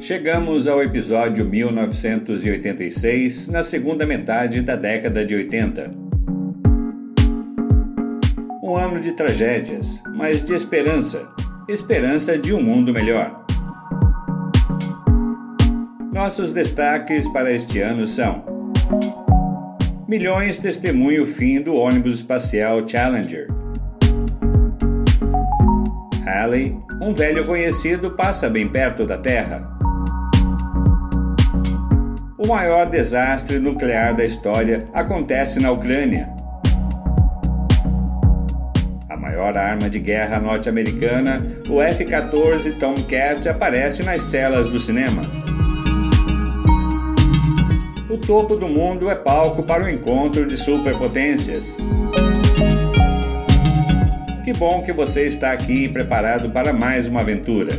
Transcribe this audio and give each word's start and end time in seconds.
Chegamos 0.00 0.68
ao 0.68 0.80
episódio 0.80 1.44
1986, 1.44 3.48
na 3.48 3.64
segunda 3.64 4.06
metade 4.06 4.62
da 4.62 4.76
década 4.76 5.24
de 5.24 5.34
80. 5.34 5.90
Um 8.62 8.76
ano 8.76 9.00
de 9.00 9.10
tragédias, 9.12 10.00
mas 10.14 10.44
de 10.44 10.54
esperança 10.54 11.28
esperança 11.68 12.38
de 12.38 12.54
um 12.54 12.62
mundo 12.62 12.94
melhor. 12.94 13.44
Nossos 16.12 16.52
destaques 16.52 17.26
para 17.28 17.52
este 17.52 17.80
ano 17.80 18.06
são: 18.06 18.44
Milhões 20.06 20.58
testemunham 20.58 21.24
o 21.24 21.26
fim 21.26 21.60
do 21.60 21.74
ônibus 21.74 22.18
espacial 22.18 22.88
Challenger. 22.88 23.48
Halley, 26.24 26.76
um 27.02 27.12
velho 27.12 27.44
conhecido, 27.44 28.12
passa 28.12 28.48
bem 28.48 28.68
perto 28.68 29.04
da 29.04 29.18
Terra 29.18 29.76
o 32.38 32.46
maior 32.46 32.88
desastre 32.88 33.58
nuclear 33.58 34.14
da 34.14 34.24
história 34.24 34.78
acontece 34.94 35.58
na 35.60 35.72
Ucrânia. 35.72 36.32
A 39.08 39.16
maior 39.16 39.58
arma 39.58 39.90
de 39.90 39.98
guerra 39.98 40.38
norte-americana, 40.38 41.44
o 41.68 41.82
F-14 41.82 42.78
Tomcat, 42.78 43.48
aparece 43.48 44.04
nas 44.04 44.24
telas 44.26 44.68
do 44.68 44.78
cinema. 44.78 45.28
O 48.08 48.16
topo 48.16 48.54
do 48.54 48.68
mundo 48.68 49.10
é 49.10 49.16
palco 49.16 49.64
para 49.64 49.84
o 49.84 49.88
encontro 49.88 50.46
de 50.46 50.56
superpotências. 50.56 51.76
Que 54.44 54.52
bom 54.52 54.82
que 54.82 54.92
você 54.92 55.26
está 55.26 55.50
aqui 55.50 55.88
preparado 55.88 56.50
para 56.50 56.72
mais 56.72 57.06
uma 57.08 57.20
aventura. 57.20 57.72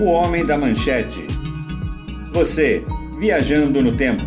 O 0.00 0.04
Homem 0.06 0.44
da 0.44 0.56
Manchete 0.56 1.35
você, 2.36 2.84
viajando 3.18 3.82
no 3.82 3.96
tempo. 3.96 4.22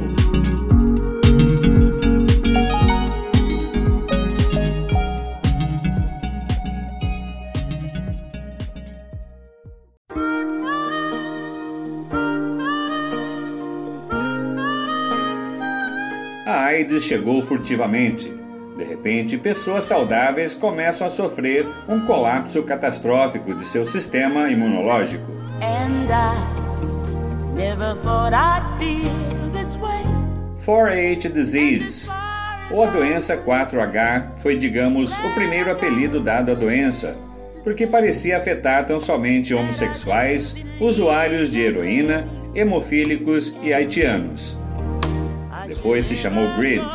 A 16.47 16.65
AIDS 16.65 17.03
chegou 17.03 17.43
furtivamente. 17.43 18.27
De 18.75 18.83
repente, 18.85 19.37
pessoas 19.37 19.83
saudáveis 19.83 20.55
começam 20.55 21.05
a 21.05 21.11
sofrer 21.11 21.67
um 21.87 21.99
colapso 22.07 22.63
catastrófico 22.63 23.53
de 23.53 23.67
seu 23.67 23.85
sistema 23.85 24.49
imunológico. 24.49 25.31
4H 30.65 31.29
Disease, 31.33 32.09
ou 32.71 32.85
a 32.85 32.87
doença 32.87 33.35
4H, 33.35 34.37
foi, 34.37 34.55
digamos, 34.57 35.11
o 35.19 35.33
primeiro 35.35 35.69
apelido 35.69 36.21
dado 36.21 36.53
à 36.53 36.55
doença, 36.55 37.17
porque 37.61 37.85
parecia 37.85 38.37
afetar 38.37 38.85
tão 38.85 39.01
somente 39.01 39.53
homossexuais, 39.53 40.55
usuários 40.79 41.51
de 41.51 41.59
heroína, 41.59 42.25
hemofílicos 42.55 43.53
e 43.61 43.73
haitianos. 43.73 44.57
Depois 45.67 46.05
se 46.05 46.15
chamou 46.15 46.55
GRID, 46.55 46.87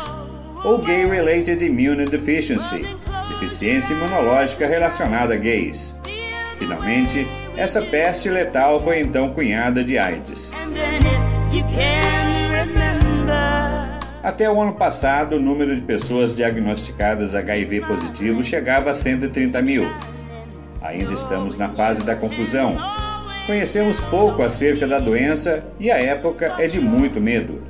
ou 0.64 0.78
Gay 0.78 1.04
Related 1.04 1.62
Immune 1.62 2.06
Deficiency, 2.06 2.88
deficiência 3.28 3.92
imunológica 3.92 4.66
relacionada 4.66 5.34
a 5.34 5.36
gays. 5.36 5.94
Finalmente, 6.58 7.27
essa 7.56 7.80
peste 7.80 8.28
letal 8.28 8.80
foi 8.80 9.00
então 9.00 9.32
cunhada 9.32 9.84
de 9.84 9.98
AIDS. 9.98 10.50
Até 14.22 14.50
o 14.50 14.60
ano 14.60 14.72
passado, 14.74 15.36
o 15.36 15.40
número 15.40 15.76
de 15.76 15.82
pessoas 15.82 16.34
diagnosticadas 16.34 17.34
HIV 17.34 17.82
positivo 17.82 18.42
chegava 18.42 18.90
a 18.90 18.94
130 18.94 19.60
mil. 19.62 19.90
Ainda 20.80 21.12
estamos 21.12 21.56
na 21.56 21.68
fase 21.68 22.02
da 22.02 22.16
confusão. 22.16 22.74
Conhecemos 23.46 24.00
pouco 24.00 24.42
acerca 24.42 24.86
da 24.86 24.98
doença 24.98 25.62
e 25.78 25.90
a 25.90 25.98
época 25.98 26.54
é 26.58 26.66
de 26.66 26.80
muito 26.80 27.20
medo. 27.20 27.62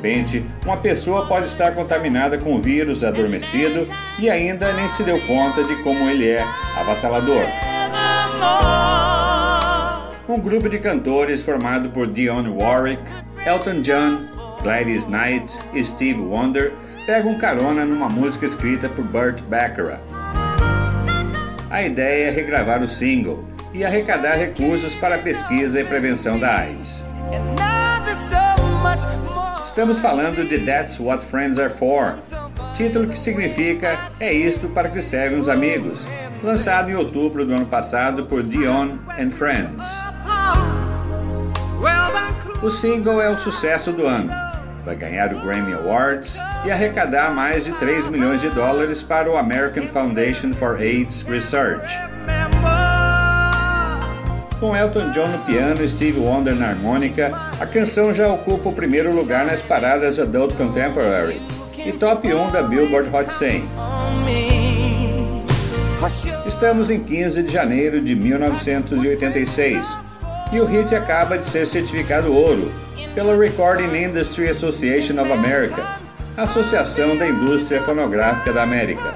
Repente, 0.00 0.42
uma 0.64 0.78
pessoa 0.78 1.26
pode 1.26 1.46
estar 1.46 1.74
contaminada 1.74 2.38
com 2.38 2.54
o 2.54 2.58
vírus 2.58 3.04
adormecido 3.04 3.84
e 4.18 4.30
ainda 4.30 4.72
nem 4.72 4.88
se 4.88 5.02
deu 5.02 5.20
conta 5.26 5.62
de 5.62 5.76
como 5.82 6.08
ele 6.08 6.26
é 6.26 6.42
avassalador. 6.78 7.44
Um 10.26 10.40
grupo 10.40 10.68
de 10.68 10.78
cantores 10.78 11.42
formado 11.42 11.90
por 11.90 12.06
Dionne 12.06 12.48
Warwick, 12.48 13.02
Elton 13.44 13.82
John, 13.82 14.26
Gladys 14.62 15.06
Knight 15.06 15.58
e 15.74 15.84
Steve 15.84 16.20
Wonder 16.20 16.72
pegam 17.04 17.38
carona 17.38 17.84
numa 17.84 18.08
música 18.08 18.46
escrita 18.46 18.88
por 18.88 19.04
Burt 19.04 19.40
Bacharach. 19.42 20.00
A 21.68 21.82
ideia 21.82 22.28
é 22.28 22.30
regravar 22.30 22.82
o 22.82 22.88
single 22.88 23.44
e 23.74 23.84
arrecadar 23.84 24.36
recursos 24.36 24.94
para 24.94 25.16
a 25.16 25.18
pesquisa 25.18 25.80
e 25.80 25.84
prevenção 25.84 26.38
da 26.38 26.56
AIDS. 26.56 27.04
Estamos 29.80 29.98
falando 29.98 30.46
de 30.46 30.58
That's 30.58 31.00
What 31.00 31.24
Friends 31.24 31.58
Are 31.58 31.72
For, 31.72 32.18
título 32.76 33.08
que 33.08 33.18
significa 33.18 33.98
É 34.20 34.30
isto 34.30 34.68
para 34.68 34.90
que 34.90 35.00
servem 35.00 35.38
os 35.38 35.48
amigos, 35.48 36.06
lançado 36.42 36.90
em 36.90 36.94
outubro 36.94 37.46
do 37.46 37.54
ano 37.54 37.64
passado 37.64 38.26
por 38.26 38.42
Dion 38.42 38.90
and 39.18 39.30
Friends. 39.30 39.98
O 42.62 42.68
single 42.68 43.22
é 43.22 43.30
o 43.30 43.38
sucesso 43.38 43.90
do 43.90 44.06
ano. 44.06 44.30
Vai 44.84 44.96
ganhar 44.96 45.32
o 45.32 45.40
Grammy 45.40 45.72
Awards 45.72 46.38
e 46.66 46.70
arrecadar 46.70 47.34
mais 47.34 47.64
de 47.64 47.72
3 47.72 48.10
milhões 48.10 48.42
de 48.42 48.50
dólares 48.50 49.02
para 49.02 49.30
o 49.30 49.38
American 49.38 49.86
Foundation 49.86 50.52
for 50.52 50.76
AIDS 50.76 51.22
Research. 51.22 51.90
Com 54.60 54.76
Elton 54.76 55.10
John 55.12 55.28
no 55.28 55.38
piano 55.38 55.82
e 55.82 55.88
Steve 55.88 56.20
Wonder 56.20 56.54
na 56.54 56.68
harmônica, 56.68 57.32
a 57.58 57.64
canção 57.64 58.12
já 58.12 58.28
ocupa 58.28 58.68
o 58.68 58.72
primeiro 58.74 59.10
lugar 59.10 59.46
nas 59.46 59.62
paradas 59.62 60.18
Adult 60.18 60.54
Contemporary 60.54 61.40
e 61.78 61.90
top 61.92 62.30
1 62.32 62.48
da 62.48 62.62
Billboard 62.62 63.08
Hot 63.16 63.32
100. 63.32 63.64
Estamos 66.46 66.90
em 66.90 67.00
15 67.00 67.42
de 67.42 67.50
janeiro 67.50 68.02
de 68.02 68.14
1986 68.14 69.98
e 70.52 70.60
o 70.60 70.66
hit 70.66 70.94
acaba 70.94 71.38
de 71.38 71.46
ser 71.46 71.66
certificado 71.66 72.30
ouro 72.30 72.70
pela 73.14 73.34
Recording 73.34 73.96
Industry 73.96 74.50
Association 74.50 75.18
of 75.22 75.32
America, 75.32 75.82
Associação 76.36 77.16
da 77.16 77.26
Indústria 77.26 77.80
Fonográfica 77.80 78.52
da 78.52 78.62
América. 78.62 79.14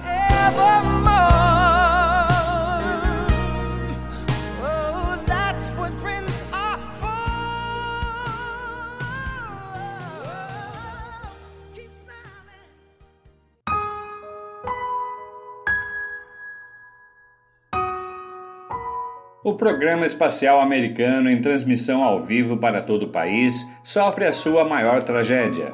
O 19.45 19.53
programa 19.57 20.07
espacial 20.07 20.59
americano, 20.59 21.29
em 21.29 21.39
transmissão 21.39 22.03
ao 22.03 22.25
vivo 22.25 22.57
para 22.57 22.81
todo 22.81 23.03
o 23.03 23.11
país, 23.11 23.55
sofre 23.83 24.25
a 24.25 24.33
sua 24.33 24.65
maior 24.65 25.03
tragédia. 25.03 25.71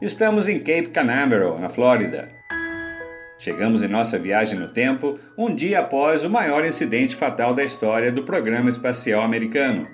Estamos 0.00 0.46
em 0.46 0.60
Cape 0.60 0.90
Canaveral, 0.90 1.58
na 1.58 1.68
Flórida. 1.68 2.30
Chegamos 3.36 3.82
em 3.82 3.88
nossa 3.88 4.16
viagem 4.16 4.56
no 4.56 4.68
tempo 4.68 5.18
um 5.36 5.52
dia 5.52 5.80
após 5.80 6.22
o 6.22 6.30
maior 6.30 6.64
incidente 6.64 7.16
fatal 7.16 7.52
da 7.52 7.64
história 7.64 8.12
do 8.12 8.22
programa 8.22 8.70
espacial 8.70 9.22
americano. 9.22 9.88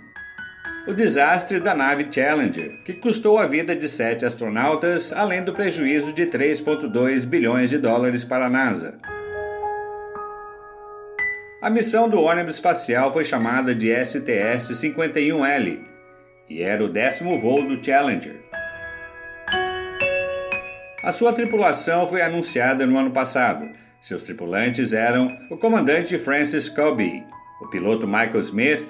O 0.87 0.93
desastre 0.93 1.59
da 1.59 1.75
nave 1.75 2.07
Challenger, 2.13 2.83
que 2.85 2.93
custou 2.93 3.39
a 3.39 3.47
vida 3.47 3.75
de 3.75 3.89
sete 3.89 4.27
astronautas, 4.27 5.11
além 5.15 5.43
do 5.43 5.55
prejuízo 5.55 6.13
de 6.13 6.27
3,2 6.27 7.25
bilhões 7.25 7.71
de 7.71 7.79
dólares 7.79 8.25
para 8.25 8.45
a 8.45 8.51
NASA. 8.51 9.01
A 11.61 11.69
missão 11.69 12.09
do 12.09 12.21
ônibus 12.21 12.55
espacial 12.55 13.13
foi 13.13 13.25
chamada 13.25 13.75
de 13.75 13.89
STS-51L 13.89 15.81
e 16.49 16.63
era 16.63 16.85
o 16.85 16.89
décimo 16.89 17.41
voo 17.41 17.67
do 17.67 17.85
Challenger. 17.85 18.37
A 21.03 21.11
sua 21.11 21.33
tripulação 21.33 22.07
foi 22.07 22.23
anunciada 22.23 22.87
no 22.87 22.97
ano 22.97 23.11
passado. 23.11 23.69
Seus 24.01 24.23
tripulantes 24.23 24.93
eram 24.93 25.37
o 25.51 25.57
comandante 25.57 26.17
Francis 26.17 26.69
Colby, 26.69 27.25
o 27.61 27.67
piloto 27.69 28.07
Michael 28.07 28.39
Smith, 28.39 28.87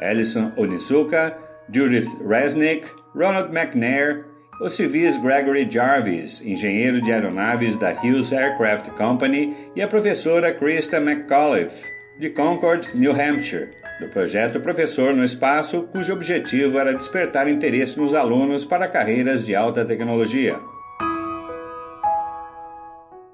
Alison 0.00 0.52
Onizuka, 0.56 1.38
Judith 1.72 2.08
Resnick, 2.26 2.88
Ronald 3.14 3.56
McNair 3.56 4.24
os 4.60 4.74
civis 4.74 5.16
Gregory 5.18 5.68
Jarvis, 5.70 6.40
engenheiro 6.40 7.00
de 7.00 7.12
aeronaves 7.12 7.76
da 7.76 7.92
Hughes 7.92 8.32
Aircraft 8.32 8.90
Company, 8.96 9.56
e 9.76 9.80
a 9.80 9.86
professora 9.86 10.52
Krista 10.52 11.00
McAuliffe, 11.00 11.97
de 12.18 12.30
Concord, 12.30 12.90
New 12.94 13.12
Hampshire, 13.12 13.70
do 14.00 14.08
projeto 14.08 14.60
Professor 14.60 15.14
no 15.14 15.24
Espaço, 15.24 15.84
cujo 15.92 16.12
objetivo 16.12 16.78
era 16.78 16.92
despertar 16.92 17.48
interesse 17.48 17.98
nos 17.98 18.12
alunos 18.12 18.64
para 18.64 18.88
carreiras 18.88 19.44
de 19.44 19.54
alta 19.54 19.84
tecnologia. 19.84 20.58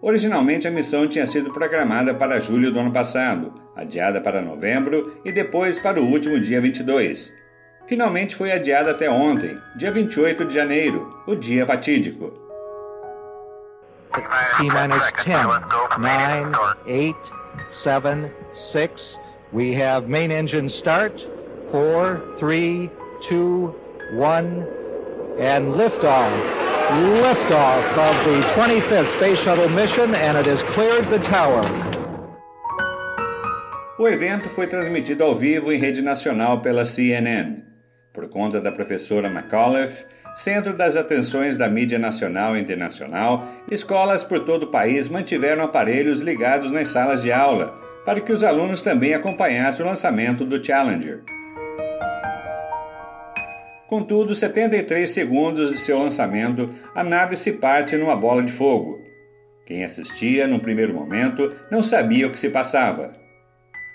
Originalmente, 0.03 0.69
a 0.69 0.71
missão 0.71 1.09
tinha 1.09 1.27
sido 1.27 1.51
programada 1.51 2.13
para 2.13 2.39
julho 2.39 2.71
do 2.71 2.79
ano 2.79 2.93
passado, 2.93 3.55
adiada 3.75 4.21
para 4.21 4.43
novembro 4.43 5.19
e 5.25 5.33
depois 5.33 5.79
para 5.79 5.99
o 5.99 6.05
último 6.05 6.39
dia 6.39 6.61
22. 6.61 7.33
Finalmente 7.87 8.37
foi 8.37 8.53
adiada 8.53 8.91
até 8.91 9.09
ontem, 9.09 9.59
dia 9.77 9.91
28 9.91 10.45
de 10.45 10.55
janeiro, 10.55 11.23
o 11.27 11.35
dia 11.35 11.65
fatídico. 11.65 12.33
T-minus 14.59 15.11
10, 15.25 15.37
9, 15.99 16.57
8, 16.87 17.44
7, 17.71 18.31
6. 18.53 19.19
We 19.53 19.75
have 19.75 20.09
main 20.09 20.31
engine 20.31 20.69
start. 20.69 21.29
4, 21.71 22.35
3, 22.37 22.91
2, 23.21 23.75
1, 24.13 24.69
and 25.39 25.75
liftoff. 25.75 26.65
Liftoff 27.23 27.85
of 27.97 28.15
the 28.25 28.41
25th 28.55 29.17
Space 29.17 29.41
Shuttle 29.41 29.69
mission, 29.69 30.15
and 30.15 30.37
it 30.37 30.47
has 30.47 30.63
cleared 30.63 31.05
the 31.07 31.19
tower. 31.19 31.65
O 33.99 34.09
evento 34.09 34.49
foi 34.49 34.67
transmitido 34.67 35.25
ao 35.25 35.35
vivo 35.35 35.73
em 35.73 35.79
rede 35.79 36.03
nacional 36.03 36.61
pela 36.61 36.85
CNN. 36.85 37.63
Por 38.13 38.29
conta 38.29 38.61
da 38.61 38.71
professora 38.71 39.31
McAuliffe, 39.31 40.05
centro 40.35 40.75
das 40.75 40.97
atenções 40.97 41.57
da 41.57 41.69
mídia 41.69 41.99
nacional 41.99 42.57
e 42.57 42.61
internacional, 42.61 43.47
escolas 43.71 44.25
por 44.25 44.41
todo 44.41 44.65
o 44.65 44.71
país 44.71 45.09
mantiveram 45.09 45.63
aparelhos 45.63 46.21
ligados 46.21 46.71
nas 46.71 46.89
salas 46.89 47.23
de 47.23 47.33
aula, 47.33 47.79
para 48.05 48.21
que 48.21 48.33
os 48.33 48.43
alunos 48.43 48.83
também 48.83 49.15
acompanhassem 49.15 49.85
o 49.85 49.89
lançamento 49.89 50.45
do 50.45 50.63
Challenger. 50.65 51.23
Contudo, 53.89 54.35
73 54.35 55.09
segundos 55.09 55.71
de 55.71 55.79
seu 55.79 55.99
lançamento, 55.99 56.71
a 56.95 57.05
nave 57.05 57.37
se 57.37 57.53
parte 57.53 57.97
numa 57.97 58.17
bola 58.17 58.43
de 58.43 58.51
fogo. 58.51 58.99
Quem 59.67 59.85
assistia, 59.85 60.47
num 60.47 60.59
primeiro 60.59 60.93
momento, 60.93 61.53
não 61.71 61.83
sabia 61.83 62.27
o 62.27 62.31
que 62.31 62.39
se 62.39 62.51
passava. 62.51 63.24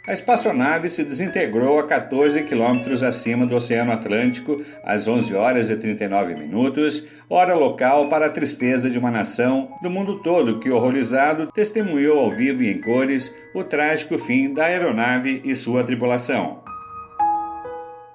A 0.08 0.14
espaçonave 0.14 0.90
se 0.90 1.04
desintegrou 1.04 1.78
a 1.78 1.86
14 1.86 2.44
quilômetros 2.44 3.04
acima 3.04 3.46
do 3.46 3.56
Oceano 3.56 3.92
Atlântico 3.92 4.64
às 4.84 5.08
11 5.08 5.36
horas 5.36 5.70
e 5.70 5.76
39 5.76 6.36
minutos, 6.36 7.06
hora 7.30 7.54
local 7.54 8.08
para 8.08 8.28
a 8.28 8.30
tristeza 8.30 8.90
de 8.90 8.98
uma 8.98 9.12
nação 9.12 9.72
do 9.84 9.90
mundo 9.90 10.22
todo 10.24 10.58
que, 10.60 10.72
horrorizado, 10.72 11.52
testemunhou 11.52 12.18
ao 12.18 12.32
vivo 12.32 12.64
e 12.64 12.72
em 12.72 12.80
cores 12.80 13.36
o 13.54 13.64
trágico 13.64 14.18
fim 14.18 14.54
da 14.54 14.66
aeronave 14.66 15.42
e 15.44 15.54
sua 15.54 15.84
tripulação. 15.84 16.64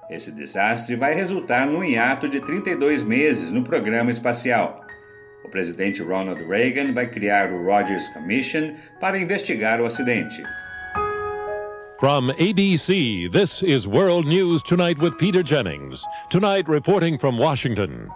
Esse 0.09 0.31
desastre 0.31 0.95
vai 0.95 1.13
resultar 1.13 1.67
num 1.67 1.83
hiato 1.83 2.27
de 2.27 2.39
32 2.39 3.03
meses 3.03 3.51
no 3.51 3.63
programa 3.63 4.11
espacial. 4.11 4.81
O 5.43 5.49
presidente 5.49 6.01
Ronald 6.01 6.43
Reagan 6.43 6.93
vai 6.93 7.07
criar 7.07 7.51
o 7.51 7.63
Rogers 7.63 8.09
Commission 8.09 8.73
para 8.99 9.19
investigar 9.19 9.79
o 9.79 9.85
acidente. 9.85 10.43
From 11.99 12.27
ABC, 12.31 13.31
this 13.31 13.63
is 13.63 13.87
World 13.87 14.27
News 14.27 14.61
Tonight 14.61 14.97
with 14.97 15.17
Peter 15.17 15.41
Jennings. 15.41 16.05
Tonight, 16.29 16.67
reporting 16.67 17.17
from 17.17 17.37
Washington. 17.37 18.09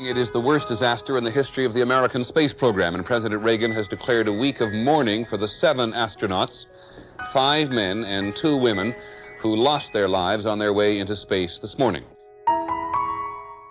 It 0.00 0.16
is 0.16 0.30
the 0.30 0.40
worst 0.40 0.66
disaster 0.68 1.18
in 1.18 1.22
the 1.24 1.30
history 1.30 1.66
of 1.66 1.74
the 1.74 1.82
American 1.82 2.24
space 2.24 2.54
program, 2.54 2.94
and 2.94 3.04
President 3.04 3.42
Reagan 3.42 3.70
has 3.72 3.86
declared 3.86 4.28
a 4.28 4.32
week 4.32 4.62
of 4.62 4.72
mourning 4.72 5.26
for 5.26 5.36
the 5.36 5.46
seven 5.46 5.92
astronauts, 5.92 6.68
five 7.34 7.70
men 7.70 8.02
and 8.04 8.34
two 8.34 8.56
women, 8.56 8.94
who 9.40 9.56
lost 9.56 9.92
their 9.92 10.08
lives 10.08 10.46
on 10.46 10.58
their 10.58 10.72
way 10.72 10.98
into 10.98 11.14
space 11.14 11.58
this 11.58 11.78
morning. 11.78 12.04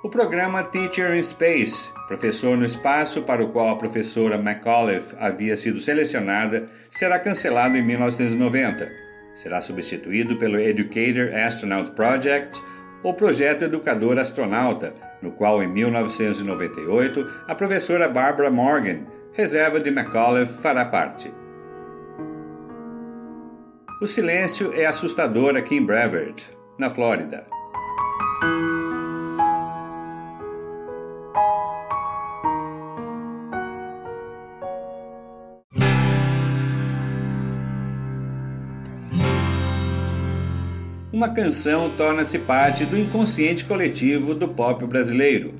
O 0.04 0.10
programa 0.10 0.70
Teacher 0.72 1.16
in 1.16 1.24
Space, 1.24 1.90
Professor 2.08 2.56
no 2.56 2.64
Espaço, 2.64 3.26
para 3.26 3.44
o 3.44 3.48
qual 3.48 3.72
a 3.72 3.80
professora 3.80 4.38
McAuliffe 4.38 5.16
havia 5.18 5.58
sido 5.58 5.82
selecionada, 5.82 6.70
será 6.92 7.18
cancelado 7.18 7.76
em 7.76 7.82
1990 7.82 9.05
será 9.36 9.62
substituído 9.62 10.38
pelo 10.38 10.60
Educator 10.60 11.32
Astronaut 11.46 11.92
Project, 11.92 12.60
ou 13.04 13.14
Projeto 13.14 13.66
Educador 13.66 14.18
Astronauta, 14.18 14.96
no 15.22 15.32
qual 15.32 15.62
em 15.62 15.68
1998 15.68 17.28
a 17.48 17.54
professora 17.54 18.10
Barbara 18.10 18.50
Morgan, 18.50 19.06
reserva 19.34 19.80
de 19.80 19.92
McAuliffe, 19.92 20.60
fará 20.62 20.86
parte. 20.86 21.32
O 24.02 24.08
silêncio 24.08 24.74
é 24.74 24.86
assustador 24.86 25.56
aqui 25.56 25.76
em 25.76 25.86
Brevard, 25.86 26.44
na 26.80 26.90
Flórida. 26.90 27.46
Uma 41.16 41.30
canção 41.30 41.90
torna-se 41.96 42.38
parte 42.38 42.84
do 42.84 43.00
inconsciente 43.00 43.64
coletivo 43.64 44.36
do 44.36 44.50
pop 44.50 44.86
brasileiro. 44.86 45.54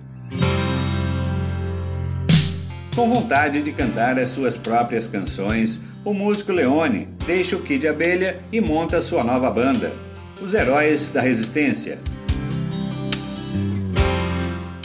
Com 2.94 3.14
vontade 3.14 3.62
de 3.62 3.72
cantar 3.72 4.20
as 4.20 4.32
suas 4.32 4.58
próprias 4.58 5.08
canções, 5.08 5.80
o 6.04 6.14
músico 6.14 6.52
Leone 6.52 7.08
deixa 7.26 7.56
o 7.56 7.62
Kid 7.62 7.88
Abelha 7.88 8.38
e 8.52 8.60
monta 8.60 9.00
sua 9.00 9.24
nova 9.24 9.50
banda, 9.50 9.94
Os 10.42 10.54
Heróis 10.54 11.08
da 11.08 11.22
Resistência. 11.22 12.00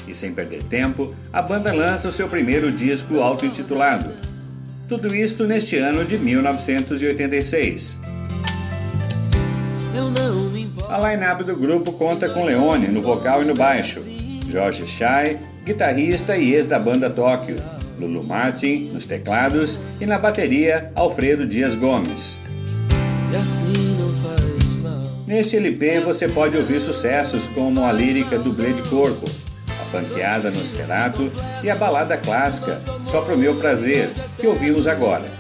E 0.07 0.15
sem 0.15 0.33
perder 0.33 0.63
tempo, 0.63 1.13
a 1.33 1.43
banda 1.43 1.73
lança 1.73 2.09
o 2.09 2.13
seu 2.13 2.29
primeiro 2.29 2.71
disco 2.71 3.19
auto-intitulado. 3.19 4.13
Tudo 4.89 5.13
isto 5.13 5.49
neste 5.49 5.79
ano 5.79 6.05
de 6.05 6.17
1986. 6.17 7.99
A 10.91 10.99
line-up 10.99 11.45
do 11.45 11.55
grupo 11.55 11.93
conta 11.93 12.29
com 12.29 12.45
Leone 12.45 12.89
no 12.89 13.01
vocal 13.01 13.45
e 13.45 13.47
no 13.47 13.55
baixo, 13.55 14.03
Jorge 14.51 14.85
Shai, 14.85 15.39
guitarrista 15.65 16.37
e 16.37 16.53
ex 16.53 16.67
da 16.67 16.81
banda 16.81 17.09
Tóquio, 17.09 17.55
Lulu 17.97 18.27
Martin 18.27 18.91
nos 18.93 19.07
teclados 19.07 19.79
e 20.01 20.05
na 20.05 20.19
bateria 20.19 20.91
Alfredo 20.97 21.47
Dias 21.47 21.77
Gomes. 21.77 22.37
Neste 25.29 25.59
LP 25.59 26.01
você 26.01 26.29
pode 26.29 26.57
ouvir 26.57 26.81
sucessos 26.81 27.47
como 27.51 27.85
a 27.85 27.93
lírica 27.93 28.37
do 28.37 28.53
de 28.53 28.83
Corpo, 28.89 29.31
a 29.69 29.97
panqueada 29.97 30.51
no 30.51 30.59
Nosferatu 30.59 31.31
e 31.63 31.71
a 31.71 31.77
balada 31.77 32.17
clássica 32.17 32.81
Só 33.07 33.21
Pro 33.21 33.39
Meu 33.39 33.55
Prazer, 33.55 34.11
que 34.37 34.47
ouvimos 34.49 34.89
agora. 34.89 35.40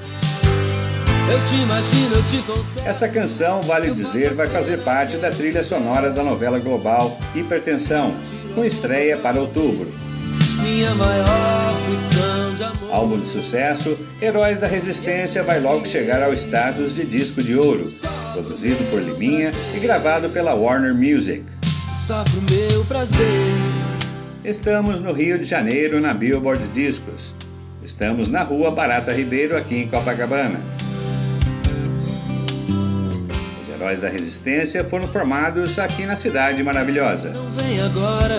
Eu 1.31 1.45
te 1.45 1.55
imagino, 1.55 2.17
eu 2.17 2.23
te 2.25 2.89
Esta 2.89 3.09
canção, 3.09 3.63
vale 3.63 3.93
dizer, 3.93 4.35
vai 4.35 4.49
fazer 4.49 4.83
parte 4.83 5.17
da 5.17 5.31
trilha 5.31 5.63
sonora 5.63 6.11
da 6.11 6.25
novela 6.25 6.59
global 6.59 7.17
Hipertensão, 7.37 8.17
com 8.53 8.65
estreia 8.65 9.17
para 9.17 9.41
outubro. 9.41 9.93
Minha 10.61 10.93
maior 10.93 11.77
ficção 11.87 12.55
de 12.57 12.65
amor. 12.65 12.93
Álbum 12.93 13.21
de 13.21 13.29
sucesso, 13.29 13.97
Heróis 14.21 14.59
da 14.59 14.67
Resistência 14.67 15.45
vai 15.45 15.61
logo 15.61 15.87
chegar 15.87 16.21
ao 16.21 16.33
status 16.33 16.97
de 16.97 17.05
disco 17.05 17.41
de 17.41 17.55
ouro, 17.55 17.89
produzido 18.33 18.83
por 18.91 19.01
Liminha 19.01 19.53
e 19.73 19.79
gravado 19.79 20.31
pela 20.31 20.53
Warner 20.55 20.93
Music. 20.93 21.45
Só 21.97 22.25
pro 22.25 22.43
meu 22.43 22.85
prazer. 22.87 23.55
Estamos 24.45 24.99
no 24.99 25.13
Rio 25.13 25.39
de 25.39 25.45
Janeiro 25.45 26.01
na 26.01 26.13
Billboard 26.13 26.67
Discos. 26.75 27.33
Estamos 27.85 28.27
na 28.27 28.43
rua 28.43 28.73
Barata 28.73 29.13
Ribeiro, 29.13 29.57
aqui 29.57 29.77
em 29.77 29.89
Copacabana. 29.89 30.80
Heróis 33.81 33.99
da 33.99 34.11
Resistência 34.11 34.85
foram 34.85 35.09
formados 35.09 35.79
aqui 35.79 36.05
na 36.05 36.15
cidade 36.15 36.63
maravilhosa. 36.63 37.31
Não 37.31 37.51
vem 37.51 37.81
agora 37.81 38.39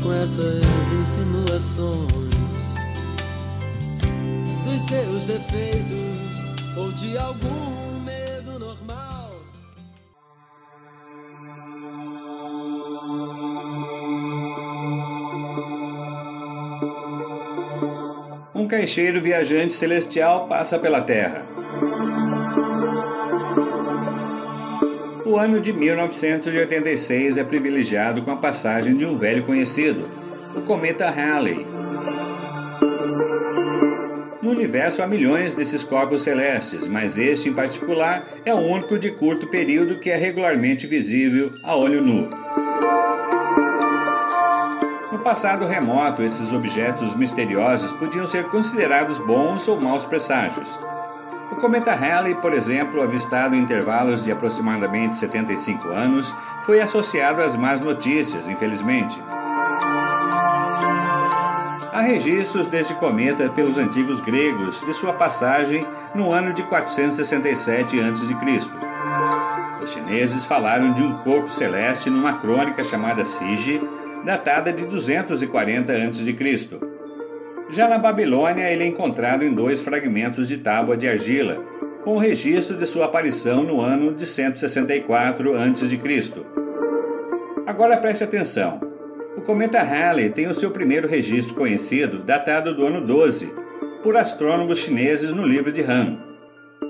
com 0.00 0.12
essas 0.12 0.64
insinuações 0.92 2.12
dos 4.64 4.80
seus 4.82 5.26
defeitos 5.26 6.38
ou 6.76 6.92
de 6.92 7.18
algum 7.18 8.00
medo 8.04 8.60
normal. 8.60 9.32
Um 18.54 18.68
caixeiro 18.68 19.20
viajante 19.20 19.72
celestial 19.72 20.46
passa 20.46 20.78
pela 20.78 21.02
Terra. 21.02 21.42
Ano 25.40 25.58
de 25.58 25.72
1986 25.72 27.38
é 27.38 27.44
privilegiado 27.44 28.20
com 28.20 28.30
a 28.30 28.36
passagem 28.36 28.94
de 28.94 29.06
um 29.06 29.16
velho 29.16 29.42
conhecido, 29.44 30.06
o 30.54 30.60
cometa 30.60 31.08
Halley. 31.08 31.66
No 34.42 34.50
universo 34.50 35.02
há 35.02 35.06
milhões 35.06 35.54
desses 35.54 35.82
corpos 35.82 36.22
celestes, 36.22 36.86
mas 36.86 37.16
este 37.16 37.48
em 37.48 37.54
particular 37.54 38.28
é 38.44 38.52
o 38.52 38.58
único 38.58 38.98
de 38.98 39.12
curto 39.12 39.46
período 39.46 39.98
que 39.98 40.10
é 40.10 40.16
regularmente 40.16 40.86
visível 40.86 41.52
a 41.62 41.74
olho 41.74 42.02
nu. 42.02 42.28
No 45.10 45.20
passado 45.20 45.66
remoto, 45.66 46.22
esses 46.22 46.52
objetos 46.52 47.16
misteriosos 47.16 47.92
podiam 47.92 48.28
ser 48.28 48.44
considerados 48.50 49.16
bons 49.16 49.66
ou 49.68 49.80
maus 49.80 50.04
presságios. 50.04 50.78
O 51.50 51.56
cometa 51.56 51.92
Halley, 51.92 52.36
por 52.36 52.54
exemplo, 52.54 53.02
avistado 53.02 53.54
em 53.54 53.58
intervalos 53.58 54.22
de 54.22 54.30
aproximadamente 54.30 55.16
75 55.16 55.88
anos, 55.88 56.34
foi 56.62 56.80
associado 56.80 57.42
às 57.42 57.56
más 57.56 57.80
notícias, 57.80 58.48
infelizmente. 58.48 59.20
Há 61.92 62.02
registros 62.02 62.68
desse 62.68 62.94
cometa 62.94 63.50
pelos 63.50 63.76
antigos 63.76 64.20
gregos 64.20 64.80
de 64.86 64.94
sua 64.94 65.12
passagem 65.12 65.84
no 66.14 66.32
ano 66.32 66.52
de 66.52 66.62
467 66.62 68.00
a.C. 68.00 68.24
Os 69.82 69.90
chineses 69.90 70.44
falaram 70.44 70.94
de 70.94 71.02
um 71.02 71.18
corpo 71.18 71.50
celeste 71.50 72.08
numa 72.08 72.38
crônica 72.38 72.84
chamada 72.84 73.24
Sige, 73.24 73.82
datada 74.24 74.72
de 74.72 74.86
240 74.86 75.92
a.C. 75.92 76.89
Já 77.72 77.86
na 77.86 77.98
Babilônia, 77.98 78.68
ele 78.68 78.82
é 78.82 78.86
encontrado 78.86 79.44
em 79.44 79.54
dois 79.54 79.80
fragmentos 79.80 80.48
de 80.48 80.58
tábua 80.58 80.96
de 80.96 81.08
argila, 81.08 81.64
com 82.02 82.16
o 82.16 82.18
registro 82.18 82.76
de 82.76 82.84
sua 82.84 83.04
aparição 83.04 83.62
no 83.62 83.80
ano 83.80 84.12
de 84.12 84.26
164 84.26 85.56
a.C. 85.56 86.00
Agora 87.64 87.96
preste 87.96 88.24
atenção. 88.24 88.80
O 89.36 89.42
cometa 89.42 89.80
Halley 89.80 90.30
tem 90.30 90.48
o 90.48 90.54
seu 90.54 90.72
primeiro 90.72 91.06
registro 91.06 91.54
conhecido, 91.54 92.18
datado 92.18 92.74
do 92.74 92.84
ano 92.84 93.06
12, 93.06 93.54
por 94.02 94.16
astrônomos 94.16 94.78
chineses 94.78 95.32
no 95.32 95.46
livro 95.46 95.70
de 95.70 95.82
Han. 95.82 96.18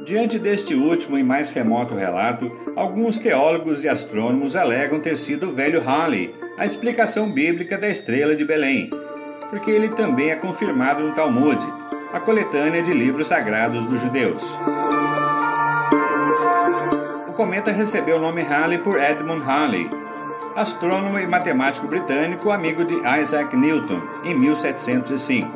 Diante 0.06 0.38
deste 0.38 0.74
último 0.74 1.18
e 1.18 1.22
mais 1.22 1.50
remoto 1.50 1.94
relato, 1.94 2.50
alguns 2.74 3.18
teólogos 3.18 3.84
e 3.84 3.88
astrônomos 3.88 4.56
alegam 4.56 4.98
ter 4.98 5.16
sido 5.16 5.48
o 5.48 5.52
velho 5.52 5.82
Halley 5.82 6.34
a 6.56 6.64
explicação 6.64 7.30
bíblica 7.30 7.76
da 7.76 7.88
estrela 7.88 8.34
de 8.34 8.44
Belém, 8.44 8.88
porque 9.50 9.70
ele 9.70 9.88
também 9.88 10.30
é 10.30 10.36
confirmado 10.36 11.02
no 11.02 11.12
Talmud, 11.12 11.60
a 12.12 12.20
coletânea 12.20 12.82
de 12.82 12.92
livros 12.92 13.28
sagrados 13.28 13.84
dos 13.84 14.00
judeus. 14.00 14.58
O 17.28 17.32
cometa 17.32 17.72
recebeu 17.72 18.16
o 18.16 18.20
nome 18.20 18.42
Halley 18.42 18.78
por 18.78 18.98
Edmund 18.98 19.44
Halley, 19.44 19.90
astrônomo 20.54 21.18
e 21.18 21.26
matemático 21.26 21.86
britânico, 21.86 22.50
amigo 22.50 22.84
de 22.84 22.94
Isaac 23.20 23.56
Newton, 23.56 24.00
em 24.24 24.34
1705. 24.34 25.48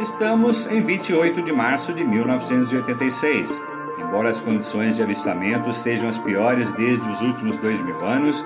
Estamos 0.00 0.66
em 0.66 0.80
28 0.80 1.42
de 1.42 1.52
março 1.52 1.92
de 1.92 2.04
1986. 2.04 3.62
Embora 3.98 4.30
as 4.30 4.40
condições 4.40 4.96
de 4.96 5.02
avistamento 5.02 5.72
sejam 5.72 6.08
as 6.08 6.18
piores 6.18 6.70
desde 6.72 7.08
os 7.10 7.20
últimos 7.20 7.56
dois 7.58 7.80
mil 7.80 8.00
anos, 8.04 8.44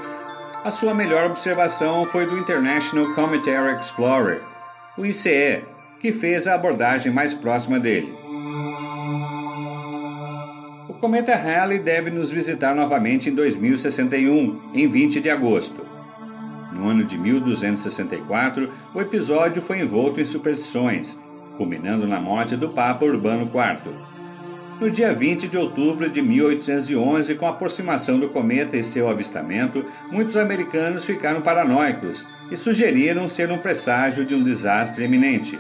a 0.65 0.71
sua 0.71 0.95
melhor 0.95 1.27
observação 1.27 2.05
foi 2.07 2.27
do 2.27 2.39
International 2.39 3.15
Cometary 3.15 3.79
Explorer, 3.79 4.43
o 4.97 5.05
ICE, 5.05 5.65
que 6.01 6.13
fez 6.13 6.47
a 6.47 6.55
abordagem 6.55 7.13
mais 7.13 7.35
próxima 7.35 7.79
dele 7.79 8.23
cometa 11.03 11.35
Halley 11.35 11.81
deve 11.81 12.11
nos 12.11 12.31
visitar 12.31 12.77
novamente 12.77 13.29
em 13.29 13.35
2061, 13.35 14.71
em 14.73 14.87
20 14.87 15.21
de 15.21 15.29
agosto. 15.29 15.85
No 16.71 16.89
ano 16.89 17.03
de 17.03 17.19
1264, 17.19 18.71
o 18.95 19.01
episódio 19.01 19.61
foi 19.61 19.81
envolto 19.81 20.21
em 20.21 20.25
superstições, 20.25 21.19
culminando 21.57 22.07
na 22.07 22.21
morte 22.21 22.55
do 22.55 22.69
Papa 22.69 23.05
Urbano 23.05 23.51
IV. 23.51 23.93
No 24.83 24.91
dia 24.91 25.15
20 25.15 25.47
de 25.47 25.57
outubro 25.57 26.11
de 26.11 26.21
1811, 26.21 27.37
com 27.37 27.47
a 27.47 27.51
aproximação 27.51 28.19
do 28.19 28.29
cometa 28.29 28.77
e 28.77 28.83
seu 28.83 29.09
avistamento, 29.09 29.85
muitos 30.11 30.37
americanos 30.37 31.05
ficaram 31.05 31.41
paranoicos 31.41 32.27
e 32.51 32.57
sugeriram 32.57 33.29
ser 33.29 33.53
um 33.53 33.59
presságio 33.59 34.25
de 34.25 34.35
um 34.35 34.43
desastre 34.43 35.05
iminente. 35.05 35.57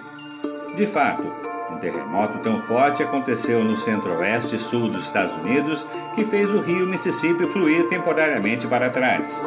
De 0.74 0.88
fato, 0.88 1.22
um 1.70 1.78
terremoto 1.78 2.40
tão 2.40 2.58
forte 2.62 3.04
aconteceu 3.04 3.62
no 3.62 3.76
centro-oeste 3.76 4.56
e 4.56 4.58
sul 4.58 4.88
dos 4.88 5.04
Estados 5.04 5.34
Unidos 5.34 5.86
que 6.16 6.24
fez 6.24 6.52
o 6.52 6.60
rio 6.60 6.88
Mississippi 6.88 7.46
fluir 7.46 7.88
temporariamente 7.88 8.66
para 8.66 8.90
trás. 8.90 9.40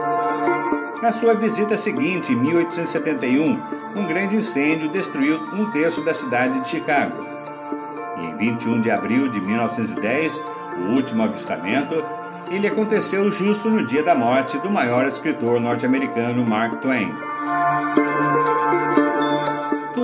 Na 1.01 1.11
sua 1.11 1.33
visita 1.33 1.75
seguinte, 1.75 2.31
em 2.31 2.37
1871, 2.37 3.59
um 3.93 4.07
grande 4.07 4.37
incêndio 4.37 4.87
destruiu 4.87 5.37
um 5.53 5.69
terço 5.71 6.01
da 6.05 6.13
cidade 6.13 6.61
de 6.61 6.69
Chicago. 6.69 7.34
E 8.17 8.25
em 8.25 8.37
21 8.37 8.81
de 8.81 8.91
abril 8.91 9.29
de 9.29 9.39
1910, 9.41 10.43
o 10.77 10.93
último 10.93 11.23
avistamento, 11.23 11.95
ele 12.49 12.67
aconteceu 12.67 13.31
justo 13.31 13.69
no 13.69 13.85
dia 13.85 14.03
da 14.03 14.15
morte 14.15 14.57
do 14.59 14.69
maior 14.69 15.07
escritor 15.07 15.59
norte-americano 15.59 16.45
Mark 16.45 16.81
Twain 16.81 17.13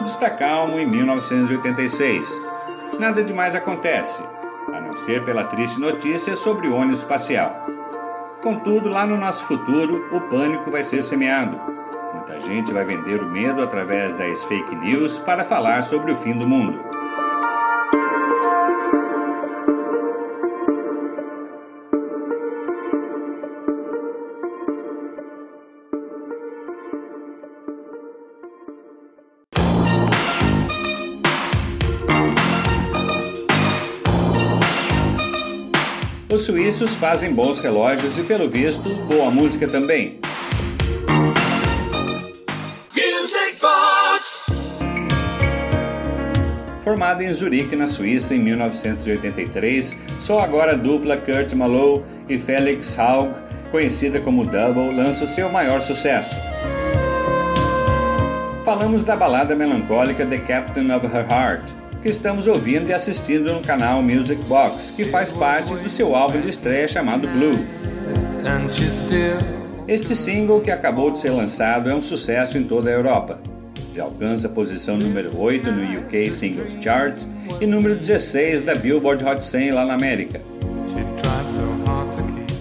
tudo 0.02 0.08
está 0.08 0.32
calmo 0.32 0.80
em 0.80 0.88
1986. 0.88 2.42
Nada 2.98 3.24
demais 3.24 3.54
acontece, 3.54 4.24
a 4.74 4.82
não 4.82 4.94
ser 4.94 5.24
pela 5.24 5.44
triste 5.44 5.80
notícia 5.80 6.36
sobre 6.36 6.68
o 6.68 6.76
ônibus 6.76 7.00
espacial. 7.00 7.68
Contudo, 8.42 8.90
lá 8.90 9.06
no 9.06 9.16
nosso 9.16 9.46
futuro, 9.46 10.08
o 10.12 10.22
pânico 10.22 10.72
vai 10.72 10.84
ser 10.84 11.04
semeado. 11.04 11.56
Muita 12.16 12.40
gente 12.42 12.74
vai 12.74 12.84
vender 12.84 13.22
o 13.22 13.30
medo 13.30 13.62
através 13.62 14.16
das 14.16 14.44
fake 14.46 14.76
news 14.78 15.20
para 15.20 15.44
falar 15.44 15.84
sobre 15.84 16.14
o 16.14 16.16
fim 16.16 16.34
do 16.34 16.48
mundo. 16.48 16.84
Os 36.32 36.44
suíços 36.44 36.96
fazem 36.96 37.34
bons 37.34 37.60
relógios 37.60 38.18
e, 38.18 38.24
pelo 38.24 38.50
visto, 38.50 38.88
boa 39.06 39.30
música 39.30 39.68
também. 39.68 40.18
Formado 46.86 47.22
em 47.22 47.34
Zurique, 47.34 47.76
na 47.76 47.86
Suíça, 47.86 48.34
em 48.34 48.40
1983, 48.40 49.98
só 50.22 50.40
agora 50.40 50.72
a 50.72 50.76
dupla 50.76 51.18
Kurt 51.18 51.54
Malou 51.54 52.06
e 52.30 52.40
Felix 52.40 52.98
Haug, 52.98 53.34
conhecida 53.70 54.22
como 54.22 54.46
Double, 54.46 54.96
lança 54.96 55.26
o 55.26 55.28
seu 55.28 55.50
maior 55.50 55.82
sucesso. 55.82 56.38
Falamos 58.64 59.04
da 59.04 59.18
balada 59.18 59.54
melancólica 59.54 60.26
The 60.26 60.38
Captain 60.38 60.92
of 60.92 61.06
Her 61.06 61.26
Heart, 61.30 61.81
que 62.02 62.10
estamos 62.10 62.48
ouvindo 62.48 62.90
e 62.90 62.94
assistindo 62.94 63.54
no 63.54 63.62
canal 63.62 64.02
Music 64.02 64.42
Box, 64.46 64.92
que 64.96 65.06
faz 65.06 65.32
parte 65.32 65.72
do 65.74 65.90
seu 65.90 66.16
álbum 66.16 66.42
de 66.42 66.50
estreia 66.50 66.88
chamado 66.88 67.28
Blue. 67.28 67.52
Este 69.88 70.16
single, 70.16 70.62
que 70.62 70.72
acabou 70.72 71.12
de 71.12 71.20
ser 71.20 71.30
lançado, 71.30 71.92
é 71.92 71.96
um 71.96 72.02
sucesso 72.02 72.58
em 72.58 72.64
toda 72.64 72.90
a 72.90 72.94
Europa. 72.94 73.40
Já 73.96 74.04
alcança 74.04 74.48
a 74.48 74.50
posição 74.50 74.98
número 74.98 75.38
8 75.38 75.72
no 75.72 76.00
UK 76.00 76.32
Singles 76.32 76.82
Chart 76.82 77.22
e 77.60 77.68
número 77.68 77.96
16 77.96 78.64
da 78.64 78.74
Billboard 78.74 79.24
Hot 79.24 79.44
100 79.44 79.72
lá 79.72 79.86
na 79.86 79.94
América. 79.94 80.42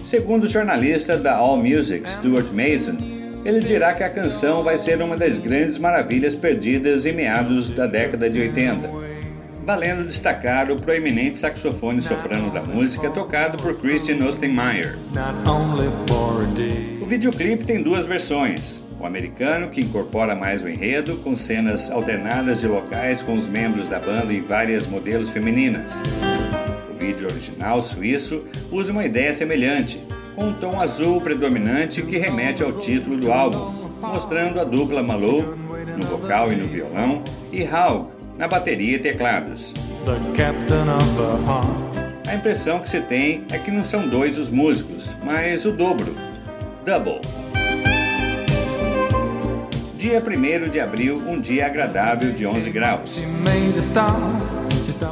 Segundo 0.05 0.45
o 0.45 0.49
jornalista 0.49 1.17
da 1.17 1.37
All 1.37 1.57
Music, 1.57 2.11
Stuart 2.11 2.49
Mason, 2.53 2.97
ele 3.45 3.61
dirá 3.61 3.95
que 3.95 4.03
a 4.03 4.11
canção 4.11 4.63
vai 4.63 4.77
ser 4.77 5.01
uma 5.01 5.17
das 5.17 5.39
grandes 5.39 5.79
maravilhas 5.79 6.35
perdidas 6.35 7.07
em 7.07 7.13
meados 7.13 7.71
da 7.71 7.87
década 7.87 8.29
de 8.29 8.39
80 8.39 9.10
valendo 9.65 10.07
destacar 10.07 10.71
o 10.71 10.77
proeminente 10.77 11.39
saxofone 11.39 12.01
soprano 12.01 12.51
da 12.51 12.63
música 12.63 13.11
tocado 13.11 13.63
por 13.63 13.75
Christian 13.79 14.25
Ostenmeyer. 14.27 14.97
O 17.01 17.07
videoclipe 17.07 17.65
tem 17.65 17.83
duas 17.83 18.07
versões. 18.07 18.81
O 18.99 19.07
americano, 19.07 19.71
que 19.71 19.81
incorpora 19.81 20.35
mais 20.35 20.63
o 20.63 20.69
enredo, 20.69 21.17
com 21.19 21.35
cenas 21.37 21.91
alternadas 21.91 22.61
de 22.61 22.67
locais 22.67 23.23
com 23.23 23.35
os 23.35 23.49
membros 23.49 23.89
da 23.89 23.99
banda 23.99 24.33
em 24.33 24.43
várias 24.43 24.87
modelos 24.87 25.31
femininas. 25.31 25.93
O 26.91 26.99
vídeo 26.99 27.27
original 27.27 27.81
suíço 27.81 28.45
usa 28.71 28.93
uma 28.93 29.07
ideia 29.07 29.33
semelhante, 29.33 29.99
com 30.37 30.47
um 30.49 30.53
tom 30.55 30.79
azul 30.81 31.21
predominante 31.21 32.03
que 32.03 32.19
remete 32.19 32.63
ao 32.63 32.73
título 32.73 33.17
do 33.17 33.33
álbum, 33.33 33.91
mostrando 34.03 34.61
a 34.61 34.65
dupla 34.65 35.03
Malou 35.03 35.57
no 35.57 36.07
vocal 36.07 36.53
e 36.53 36.57
no 36.57 36.67
violão 36.67 37.23
e 37.51 37.65
Haug 37.65 38.20
na 38.41 38.49
bateria 38.49 38.97
e 38.97 38.99
teclados. 38.99 39.75
A 42.27 42.35
impressão 42.35 42.81
que 42.81 42.89
se 42.89 42.99
tem 43.03 43.45
é 43.53 43.59
que 43.59 43.71
não 43.71 43.85
são 43.85 44.09
dois 44.09 44.39
os 44.39 44.49
músicos, 44.49 45.11
mas 45.23 45.67
o 45.67 45.73
dobro 45.73 46.17
double. 46.87 47.21
Dia 49.99 50.23
1 50.27 50.71
de 50.71 50.81
abril, 50.81 51.23
um 51.29 51.39
dia 51.39 51.67
agradável 51.67 52.33
de 52.33 52.47
11 52.47 52.71
graus. 52.71 53.23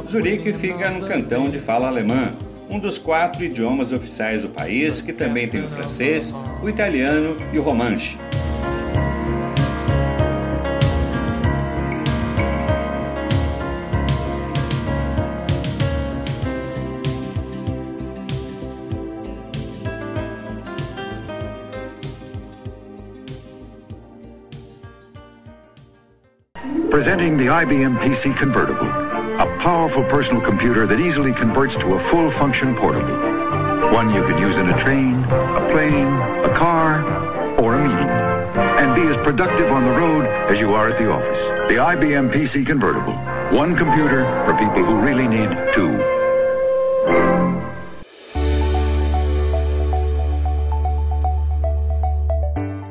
Zurique 0.09 0.51
fica 0.53 0.89
no 0.89 1.05
cantão 1.05 1.51
de 1.51 1.59
fala 1.59 1.87
alemã, 1.87 2.33
um 2.67 2.79
dos 2.79 2.97
quatro 2.97 3.43
idiomas 3.43 3.93
oficiais 3.93 4.41
do 4.41 4.49
país, 4.49 5.01
que 5.01 5.13
também 5.13 5.47
tem 5.47 5.63
o 5.63 5.69
francês, 5.69 6.33
o 6.63 6.67
italiano 6.67 7.37
e 7.53 7.59
o 7.59 7.61
romanche. 7.61 8.17
Presenting 26.99 27.37
the 27.37 27.45
IBM 27.45 27.97
PC 27.99 28.37
Convertible, 28.37 28.85
a 28.85 29.45
powerful 29.63 30.03
personal 30.03 30.41
computer 30.41 30.85
that 30.85 30.99
easily 30.99 31.31
converts 31.31 31.73
to 31.75 31.93
a 31.93 32.09
full-function 32.11 32.75
portable. 32.75 33.15
One 33.93 34.13
you 34.13 34.21
can 34.23 34.37
use 34.37 34.57
in 34.57 34.67
a 34.67 34.77
train, 34.83 35.23
a 35.23 35.69
plane, 35.71 36.11
a 36.43 36.53
car, 36.57 37.01
or 37.57 37.75
a 37.75 37.87
meeting. 37.87 38.09
And 38.83 38.93
be 38.93 39.07
as 39.07 39.15
productive 39.23 39.71
on 39.71 39.85
the 39.85 39.91
road 39.91 40.25
as 40.51 40.59
you 40.59 40.73
are 40.73 40.89
at 40.89 40.99
the 40.99 41.09
office. 41.09 41.69
The 41.69 41.75
IBM 41.75 42.33
PC 42.33 42.65
Convertible. 42.67 43.15
One 43.57 43.77
computer 43.77 44.25
for 44.45 44.53
people 44.57 44.83
who 44.83 44.99
really 44.99 45.25
need 45.25 45.47
two. 45.73 45.95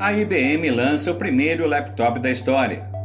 A 0.00 0.12
IBM 0.12 0.71
lança 0.71 1.11
o 1.11 1.15
primeiro 1.15 1.67
laptop 1.67 2.19
da 2.19 2.31
história. 2.31 2.97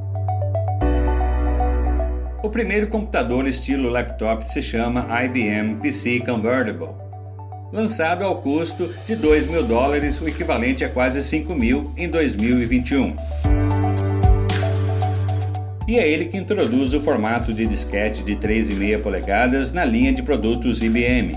O 2.53 2.62
primeiro 2.63 2.86
computador 2.86 3.48
estilo 3.48 3.89
laptop 3.89 4.48
se 4.48 4.62
chama 4.62 5.07
IBM 5.25 5.77
PC 5.81 6.19
Convertible, 6.19 6.89
lançado 7.72 8.24
ao 8.24 8.43
custo 8.43 8.93
de 9.07 9.15
2 9.15 9.48
mil 9.48 9.63
dólares, 9.63 10.22
o 10.22 10.27
equivalente 10.27 10.86
a 10.86 10.89
quase 10.89 11.24
5 11.24 11.55
mil 11.55 11.91
em 11.98 12.07
2021. 12.07 13.15
E 15.88 15.98
é 15.98 16.07
ele 16.07 16.25
que 16.25 16.38
introduz 16.38 16.93
o 16.93 17.01
formato 17.01 17.51
de 17.51 17.65
disquete 17.65 18.22
de 18.22 18.36
3,5 18.36 19.01
polegadas 19.01 19.74
na 19.74 19.83
linha 19.83 20.13
de 20.13 20.22
produtos 20.22 20.83
IBM. 20.83 21.36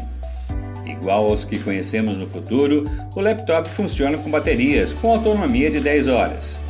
Igual 0.84 1.30
aos 1.30 1.46
que 1.46 1.58
conhecemos 1.58 2.18
no 2.18 2.26
futuro, 2.26 2.84
o 3.14 3.20
laptop 3.22 3.70
funciona 3.70 4.18
com 4.18 4.30
baterias 4.30 4.92
com 4.92 5.12
autonomia 5.12 5.70
de 5.70 5.80
10 5.80 6.08
horas. 6.08 6.65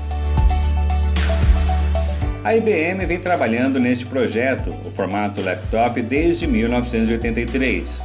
A 2.47 2.55
IBM 2.55 3.05
vem 3.07 3.19
trabalhando 3.19 3.81
neste 3.81 4.07
projeto, 4.07 4.73
o 4.85 4.91
formato 4.93 5.43
laptop, 5.43 6.01
desde 6.01 6.47
1983. 6.47 8.01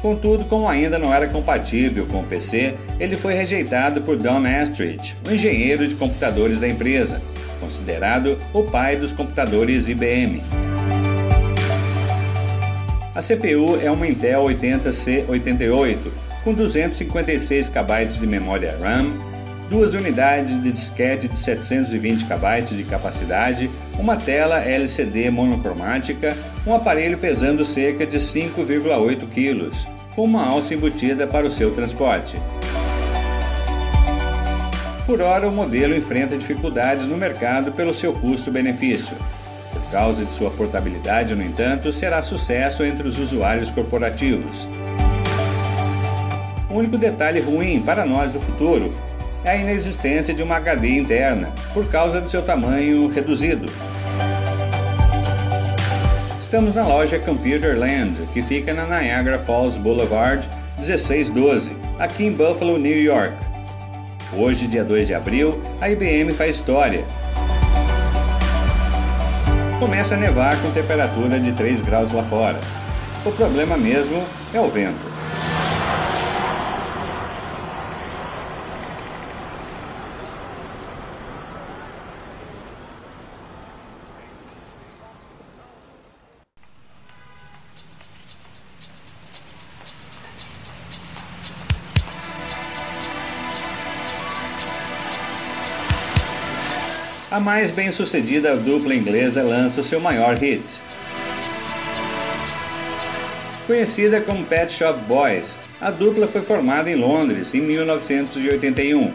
Contudo, 0.00 0.46
como 0.46 0.66
ainda 0.66 0.98
não 0.98 1.12
era 1.12 1.28
compatível 1.28 2.06
com 2.06 2.20
o 2.20 2.24
PC, 2.24 2.72
ele 2.98 3.16
foi 3.16 3.34
rejeitado 3.34 4.00
por 4.00 4.16
Don 4.16 4.46
Astridge, 4.46 5.14
o 5.28 5.30
engenheiro 5.30 5.86
de 5.86 5.94
computadores 5.94 6.58
da 6.58 6.66
empresa, 6.66 7.20
considerado 7.60 8.38
o 8.54 8.62
pai 8.62 8.96
dos 8.96 9.12
computadores 9.12 9.86
IBM. 9.86 10.42
A 13.14 13.20
CPU 13.20 13.78
é 13.78 13.90
uma 13.90 14.08
Intel 14.08 14.44
80C88 14.44 15.98
com 16.42 16.54
256 16.54 17.68
KB 17.68 18.06
de 18.06 18.26
memória 18.26 18.74
RAM, 18.80 19.31
duas 19.68 19.94
unidades 19.94 20.62
de 20.62 20.72
disquete 20.72 21.28
de 21.28 21.38
720 21.38 22.24
KB 22.24 22.76
de 22.76 22.84
capacidade, 22.84 23.70
uma 23.98 24.16
tela 24.16 24.60
LCD 24.60 25.30
monocromática, 25.30 26.36
um 26.66 26.74
aparelho 26.74 27.18
pesando 27.18 27.64
cerca 27.64 28.06
de 28.06 28.18
5,8 28.18 29.26
kg, 29.28 29.70
com 30.14 30.24
uma 30.24 30.46
alça 30.46 30.74
embutida 30.74 31.26
para 31.26 31.46
o 31.46 31.50
seu 31.50 31.72
transporte. 31.74 32.36
Por 35.06 35.20
hora, 35.20 35.48
o 35.48 35.52
modelo 35.52 35.96
enfrenta 35.96 36.38
dificuldades 36.38 37.06
no 37.06 37.16
mercado 37.16 37.72
pelo 37.72 37.92
seu 37.92 38.12
custo-benefício. 38.12 39.16
Por 39.72 39.82
causa 39.90 40.24
de 40.24 40.32
sua 40.32 40.50
portabilidade, 40.50 41.34
no 41.34 41.42
entanto, 41.42 41.92
será 41.92 42.22
sucesso 42.22 42.84
entre 42.84 43.08
os 43.08 43.18
usuários 43.18 43.68
corporativos. 43.68 44.66
O 46.70 46.74
único 46.74 46.96
detalhe 46.96 47.40
ruim 47.40 47.82
para 47.82 48.06
nós 48.06 48.32
do 48.32 48.40
futuro 48.40 48.90
é 49.44 49.50
a 49.50 49.56
inexistência 49.56 50.32
de 50.32 50.42
uma 50.42 50.56
HD 50.56 50.98
interna, 50.98 51.50
por 51.74 51.86
causa 51.90 52.20
do 52.20 52.30
seu 52.30 52.42
tamanho 52.42 53.08
reduzido. 53.08 53.66
Estamos 56.40 56.74
na 56.74 56.86
loja 56.86 57.18
Computerland, 57.18 58.14
que 58.32 58.42
fica 58.42 58.72
na 58.72 58.86
Niagara 58.86 59.38
Falls 59.40 59.76
Boulevard 59.78 60.46
1612, 60.78 61.72
aqui 61.98 62.26
em 62.26 62.32
Buffalo, 62.32 62.78
New 62.78 63.02
York. 63.02 63.34
Hoje, 64.34 64.66
dia 64.66 64.84
2 64.84 65.06
de 65.06 65.14
abril, 65.14 65.62
a 65.80 65.90
IBM 65.90 66.32
faz 66.32 66.56
história. 66.56 67.04
Começa 69.78 70.14
a 70.14 70.18
nevar 70.18 70.56
com 70.62 70.70
temperatura 70.70 71.40
de 71.40 71.52
3 71.52 71.80
graus 71.80 72.12
lá 72.12 72.22
fora. 72.22 72.60
O 73.24 73.32
problema 73.32 73.76
mesmo 73.76 74.24
é 74.54 74.60
o 74.60 74.68
vento. 74.68 75.11
A 97.32 97.40
mais 97.40 97.70
bem-sucedida 97.70 98.54
dupla 98.58 98.94
inglesa 98.94 99.42
lança 99.42 99.82
seu 99.82 99.98
maior 99.98 100.36
hit. 100.36 100.62
Conhecida 103.66 104.20
como 104.20 104.44
Pet 104.44 104.70
Shop 104.70 105.00
Boys, 105.08 105.58
a 105.80 105.90
dupla 105.90 106.28
foi 106.28 106.42
formada 106.42 106.90
em 106.90 106.94
Londres 106.94 107.54
em 107.54 107.62
1981. 107.62 109.14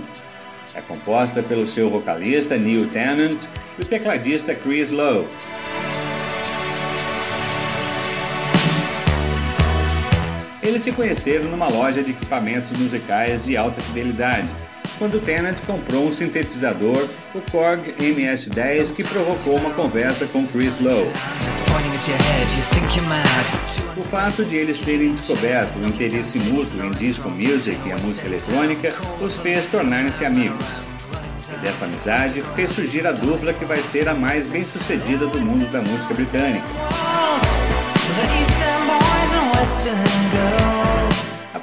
É 0.73 0.81
composta 0.81 1.43
pelo 1.43 1.67
seu 1.67 1.91
vocalista 1.91 2.57
Neil 2.57 2.87
Tennant 2.87 3.43
e 3.77 3.83
o 3.83 3.85
tecladista 3.85 4.55
Chris 4.55 4.89
Lowe. 4.89 5.27
Eles 10.63 10.81
se 10.81 10.91
conheceram 10.91 11.51
numa 11.51 11.67
loja 11.67 12.01
de 12.01 12.11
equipamentos 12.11 12.71
musicais 12.79 13.45
de 13.45 13.55
alta 13.55 13.79
fidelidade 13.79 14.49
quando 14.97 15.23
Tennant 15.23 15.59
comprou 15.65 16.07
um 16.07 16.11
sintetizador, 16.11 17.07
o 17.33 17.41
Korg 17.51 17.93
MS-10, 17.99 18.93
que 18.93 19.03
provocou 19.03 19.57
uma 19.57 19.69
conversa 19.71 20.25
com 20.27 20.45
Chris 20.47 20.79
Lowe. 20.79 21.07
O 23.95 24.01
fato 24.01 24.43
de 24.43 24.55
eles 24.55 24.77
terem 24.77 25.13
descoberto 25.13 25.77
um 25.77 25.87
interesse 25.87 26.39
mútuo 26.39 26.83
em 26.85 26.91
disco 26.91 27.29
music 27.29 27.77
e 27.85 27.91
a 27.91 27.97
música 27.97 28.27
eletrônica 28.27 28.93
os 29.21 29.37
fez 29.37 29.69
tornarem-se 29.69 30.25
amigos. 30.25 30.65
E 31.53 31.57
dessa 31.59 31.85
amizade 31.85 32.41
fez 32.55 32.71
surgir 32.71 33.05
a 33.07 33.11
dupla 33.11 33.53
que 33.53 33.65
vai 33.65 33.77
ser 33.77 34.09
a 34.09 34.13
mais 34.13 34.49
bem-sucedida 34.49 35.27
do 35.27 35.39
mundo 35.39 35.71
da 35.71 35.81
música 35.81 36.13
britânica. 36.13 36.67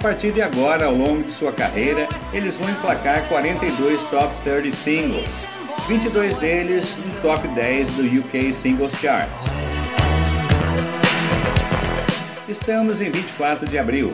A 0.04 0.08
partir 0.08 0.32
de 0.32 0.42
agora, 0.42 0.84
ao 0.84 0.94
longo 0.94 1.24
de 1.24 1.32
sua 1.32 1.50
carreira, 1.50 2.06
eles 2.30 2.60
vão 2.60 2.68
emplacar 2.68 3.26
42 3.26 4.04
top 4.10 4.36
30 4.44 4.76
singles, 4.76 5.30
22 5.88 6.36
deles 6.36 6.94
no 6.98 7.22
top 7.22 7.48
10 7.48 7.90
do 7.92 8.20
UK 8.20 8.52
Singles 8.52 8.92
Chart. 9.00 9.30
Estamos 12.46 13.00
em 13.00 13.10
24 13.10 13.66
de 13.66 13.78
abril. 13.78 14.12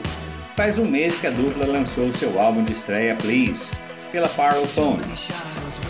Faz 0.54 0.78
um 0.78 0.84
mês 0.84 1.18
que 1.20 1.26
a 1.26 1.30
dupla 1.30 1.66
lançou 1.66 2.12
seu 2.12 2.40
álbum 2.40 2.62
de 2.62 2.72
estreia 2.72 3.16
Please, 3.16 3.72
pela 4.12 4.28
Parlophone. 4.28 5.02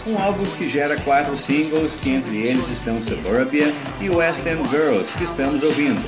Um 0.07 0.19
álbum 0.19 0.45
que 0.57 0.69
gera 0.69 0.97
quatro 1.01 1.37
singles, 1.37 1.95
que 1.95 2.11
entre 2.11 2.39
eles 2.39 2.69
estão 2.71 3.01
Suburbia 3.03 3.73
e 4.01 4.09
West 4.09 4.41
End 4.47 4.67
Girls, 4.71 5.13
que 5.19 5.25
estamos 5.25 5.63
ouvindo. 5.63 6.01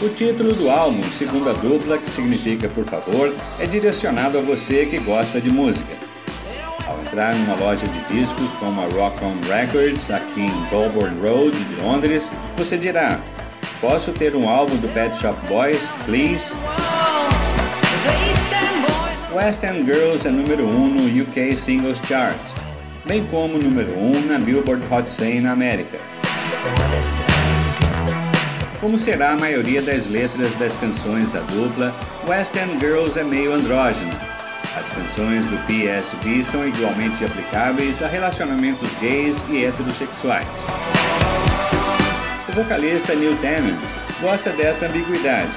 O 0.00 0.08
título 0.08 0.54
do 0.54 0.70
álbum, 0.70 1.02
segundo 1.10 1.50
a 1.50 1.52
dupla, 1.52 1.98
que 1.98 2.10
significa 2.10 2.68
por 2.70 2.84
favor, 2.86 3.34
é 3.58 3.66
direcionado 3.66 4.38
a 4.38 4.40
você 4.40 4.86
que 4.86 4.98
gosta 4.98 5.40
de 5.40 5.50
música. 5.50 5.94
Ao 6.86 6.98
entrar 6.98 7.34
numa 7.34 7.56
loja 7.56 7.86
de 7.86 8.00
discos 8.04 8.50
como 8.58 8.80
a 8.80 8.86
Rock 8.86 9.22
On 9.22 9.36
Records, 9.48 10.10
aqui 10.10 10.40
em 10.40 10.66
Goulburn 10.70 11.20
Road, 11.20 11.56
de 11.56 11.74
Londres, 11.76 12.30
você 12.56 12.78
dirá: 12.78 13.20
Posso 13.80 14.12
ter 14.12 14.34
um 14.34 14.48
álbum 14.48 14.76
do 14.76 14.88
Pet 14.94 15.14
Shop 15.20 15.38
Boys, 15.46 15.82
please? 16.06 16.54
West 19.34 19.64
End 19.64 19.86
Girls 19.86 20.28
é 20.28 20.30
número 20.30 20.68
1 20.68 20.88
no 20.88 21.22
UK 21.22 21.56
Singles 21.56 21.98
Chart, 22.06 22.38
bem 23.06 23.24
como 23.28 23.58
número 23.58 23.90
1 23.98 24.26
na 24.26 24.38
Billboard 24.38 24.84
Hot 24.90 25.08
100 25.08 25.40
na 25.40 25.52
América. 25.52 25.96
Como 28.78 28.98
será 28.98 29.32
a 29.32 29.36
maioria 29.36 29.80
das 29.80 30.06
letras 30.10 30.54
das 30.56 30.74
canções 30.74 31.26
da 31.30 31.40
dupla, 31.40 31.94
West 32.28 32.54
End 32.56 32.78
Girls 32.78 33.18
é 33.18 33.24
meio 33.24 33.54
andrógeno. 33.54 34.10
As 34.76 34.86
canções 34.90 35.46
do 35.46 35.56
PSB 35.66 36.44
são 36.44 36.68
igualmente 36.68 37.24
aplicáveis 37.24 38.02
a 38.02 38.08
relacionamentos 38.08 38.90
gays 39.00 39.46
e 39.48 39.64
heterossexuais. 39.64 40.66
O 42.50 42.52
vocalista 42.52 43.14
Neil 43.14 43.36
Tennant 43.38 43.80
gosta 44.20 44.50
desta 44.50 44.86
ambiguidade, 44.88 45.52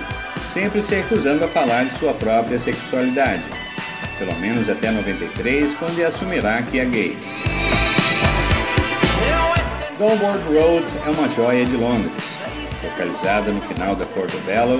sempre 0.54 0.82
se 0.82 0.96
recusando 0.96 1.44
a 1.44 1.48
falar 1.50 1.84
de 1.84 1.94
sua 1.96 2.14
própria 2.14 2.58
sexualidade, 2.58 3.44
pelo 4.18 4.36
menos 4.40 4.70
até 4.70 4.92
93, 4.92 5.74
quando 5.76 6.04
assumirá 6.06 6.62
que 6.64 6.80
é 6.80 6.86
gay. 6.86 7.18
Goldboard 9.98 10.44
Road 10.54 10.86
é 11.06 11.10
uma 11.10 11.30
joia 11.30 11.66
de 11.66 11.78
Londres 11.78 12.36
localizada 12.86 13.52
no 13.52 13.62
final 13.62 13.96
da 13.96 14.06
Portobello, 14.06 14.80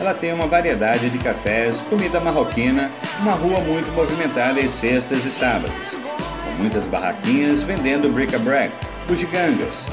ela 0.00 0.14
tem 0.14 0.32
uma 0.32 0.46
variedade 0.46 1.10
de 1.10 1.18
cafés, 1.18 1.80
comida 1.82 2.20
marroquina, 2.20 2.90
uma 3.20 3.32
rua 3.32 3.60
muito 3.60 3.90
movimentada 3.92 4.60
em 4.60 4.68
sextas 4.68 5.24
e 5.24 5.30
sábados, 5.30 5.72
com 6.44 6.50
muitas 6.58 6.84
barraquinhas 6.88 7.62
vendendo 7.62 8.08
bric-a-brac, 8.12 8.72
bugigangas, 9.06 9.86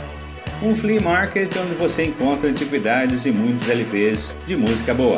um 0.61 0.75
flea 0.75 1.01
market 1.01 1.53
onde 1.57 1.73
você 1.75 2.05
encontra 2.05 2.49
antiguidades 2.49 3.25
e 3.25 3.31
muitos 3.31 3.69
LPs 3.69 4.35
de 4.45 4.55
música 4.55 4.93
boa. 4.93 5.17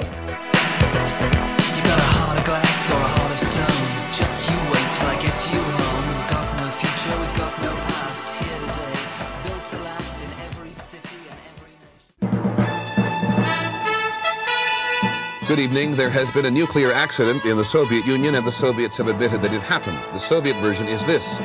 Good 15.50 15.58
evening. 15.58 15.96
There 15.96 16.12
has 16.12 16.30
been 16.30 16.46
a 16.46 16.52
nuclear 16.52 16.92
accident 16.92 17.44
in 17.44 17.58
the 17.58 17.64
Soviet 17.64 18.06
Union, 18.06 18.36
and 18.36 18.46
the 18.46 18.52
Soviets 18.52 19.00
have 19.00 19.08
admitted 19.08 19.42
that 19.42 19.52
it 19.52 19.62
happened. 19.62 19.98
The 20.14 20.20
Soviet 20.20 20.56
version 20.58 20.86
is 20.86 21.04
this. 21.06 21.40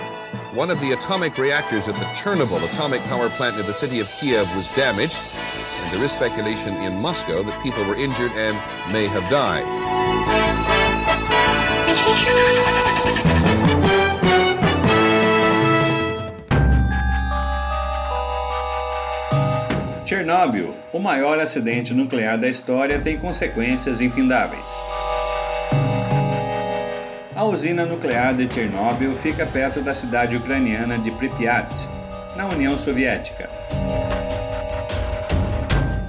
One 0.52 0.70
of 0.70 0.78
the 0.80 0.92
atomic 0.92 1.38
reactors 1.38 1.88
at 1.88 1.94
the 1.94 2.04
Chernobyl 2.12 2.62
atomic 2.70 3.00
power 3.04 3.30
plant 3.30 3.56
near 3.56 3.64
the 3.64 3.72
city 3.72 4.00
of 4.00 4.08
Kiev 4.20 4.46
was 4.54 4.68
damaged, 4.76 5.22
and 5.24 5.94
there 5.94 6.04
is 6.04 6.12
speculation 6.12 6.76
in 6.82 7.00
Moscow 7.00 7.42
that 7.44 7.62
people 7.62 7.82
were 7.86 7.96
injured 7.96 8.32
and 8.32 8.56
may 8.92 9.06
have 9.06 9.22
died. 9.30 10.43
Chernobyl, 20.24 20.74
o 20.90 20.98
maior 20.98 21.38
acidente 21.38 21.92
nuclear 21.92 22.38
da 22.38 22.48
história, 22.48 22.98
tem 22.98 23.18
consequências 23.18 24.00
infindáveis. 24.00 24.64
A 27.36 27.44
usina 27.44 27.84
nuclear 27.84 28.34
de 28.34 28.50
Chernobyl 28.50 29.14
fica 29.16 29.44
perto 29.44 29.82
da 29.82 29.92
cidade 29.92 30.34
ucraniana 30.34 30.96
de 30.96 31.10
Pripyat, 31.10 31.68
na 32.36 32.48
União 32.48 32.74
Soviética. 32.78 33.50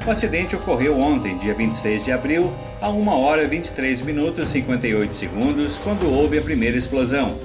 O 0.08 0.10
acidente 0.10 0.56
ocorreu 0.56 0.98
ontem, 0.98 1.38
dia 1.38 1.54
26 1.54 2.06
de 2.06 2.14
abril, 2.14 2.54
a 2.82 2.88
1 2.88 3.08
hora 3.10 3.46
23 3.46 4.00
minutos 4.00 4.48
e 4.48 4.52
58 4.54 5.14
segundos, 5.14 5.78
quando 5.80 6.10
houve 6.10 6.38
a 6.38 6.42
primeira 6.42 6.78
explosão, 6.78 7.36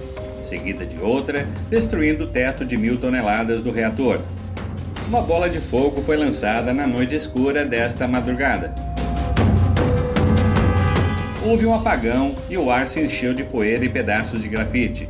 seguida 0.44 0.86
de 0.86 1.00
outra, 1.00 1.48
destruindo 1.68 2.24
o 2.24 2.28
teto 2.28 2.64
de 2.64 2.76
mil 2.76 2.96
toneladas 2.96 3.60
do 3.60 3.72
reator, 3.72 4.20
uma 5.10 5.22
bola 5.22 5.50
de 5.50 5.58
fogo 5.58 6.00
foi 6.02 6.16
lançada 6.16 6.72
na 6.72 6.86
noite 6.86 7.16
escura 7.16 7.64
desta 7.64 8.06
madrugada. 8.06 8.72
Houve 11.44 11.66
um 11.66 11.74
apagão 11.74 12.36
e 12.48 12.56
o 12.56 12.70
ar 12.70 12.86
se 12.86 13.00
encheu 13.00 13.34
de 13.34 13.42
poeira 13.42 13.84
e 13.84 13.88
pedaços 13.88 14.40
de 14.40 14.46
grafite. 14.46 15.08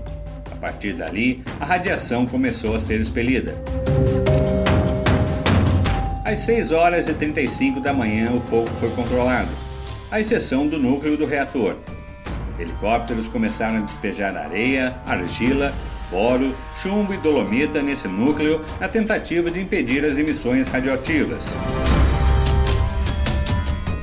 A 0.50 0.56
partir 0.56 0.94
dali, 0.94 1.42
a 1.60 1.66
radiação 1.66 2.26
começou 2.26 2.76
a 2.76 2.80
ser 2.80 2.98
expelida. 2.98 3.54
Às 6.24 6.38
6 6.40 6.72
horas 6.72 7.06
e 7.06 7.12
35 7.12 7.78
da 7.80 7.92
manhã, 7.92 8.32
o 8.32 8.40
fogo 8.40 8.70
foi 8.80 8.88
controlado, 8.92 9.50
à 10.10 10.18
exceção 10.18 10.66
do 10.66 10.78
núcleo 10.78 11.18
do 11.18 11.26
reator. 11.26 11.76
Helicópteros 12.58 13.28
começaram 13.28 13.80
a 13.80 13.82
despejar 13.82 14.34
areia, 14.34 14.94
argila 15.06 15.74
boro, 16.10 16.54
chumbo 16.82 17.14
e 17.14 17.16
dolomita 17.16 17.80
nesse 17.80 18.08
núcleo 18.08 18.60
na 18.80 18.88
tentativa 18.88 19.50
de 19.50 19.60
impedir 19.60 20.04
as 20.04 20.18
emissões 20.18 20.68
radioativas. 20.68 21.44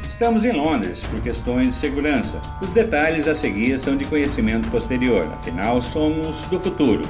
Estamos 0.07 0.43
em 0.43 0.51
Londres 0.51 1.03
por 1.03 1.21
questões 1.21 1.67
de 1.67 1.75
segurança. 1.75 2.41
Os 2.59 2.69
detalhes 2.69 3.27
a 3.27 3.35
seguir 3.35 3.77
são 3.77 3.95
de 3.95 4.05
conhecimento 4.05 4.67
posterior, 4.71 5.27
afinal, 5.39 5.79
somos 5.81 6.41
do 6.47 6.59
futuro. 6.59 7.03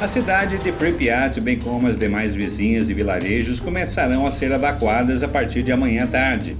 A 0.00 0.08
cidade 0.08 0.58
de 0.58 0.72
Pripyat, 0.72 1.40
bem 1.40 1.58
como 1.58 1.86
as 1.86 1.96
demais 1.96 2.34
vizinhas 2.34 2.90
e 2.90 2.94
vilarejos, 2.94 3.60
começarão 3.60 4.26
a 4.26 4.30
ser 4.30 4.50
evacuadas 4.50 5.22
a 5.22 5.28
partir 5.28 5.62
de 5.62 5.72
amanhã 5.72 6.04
à 6.04 6.06
tarde, 6.08 6.56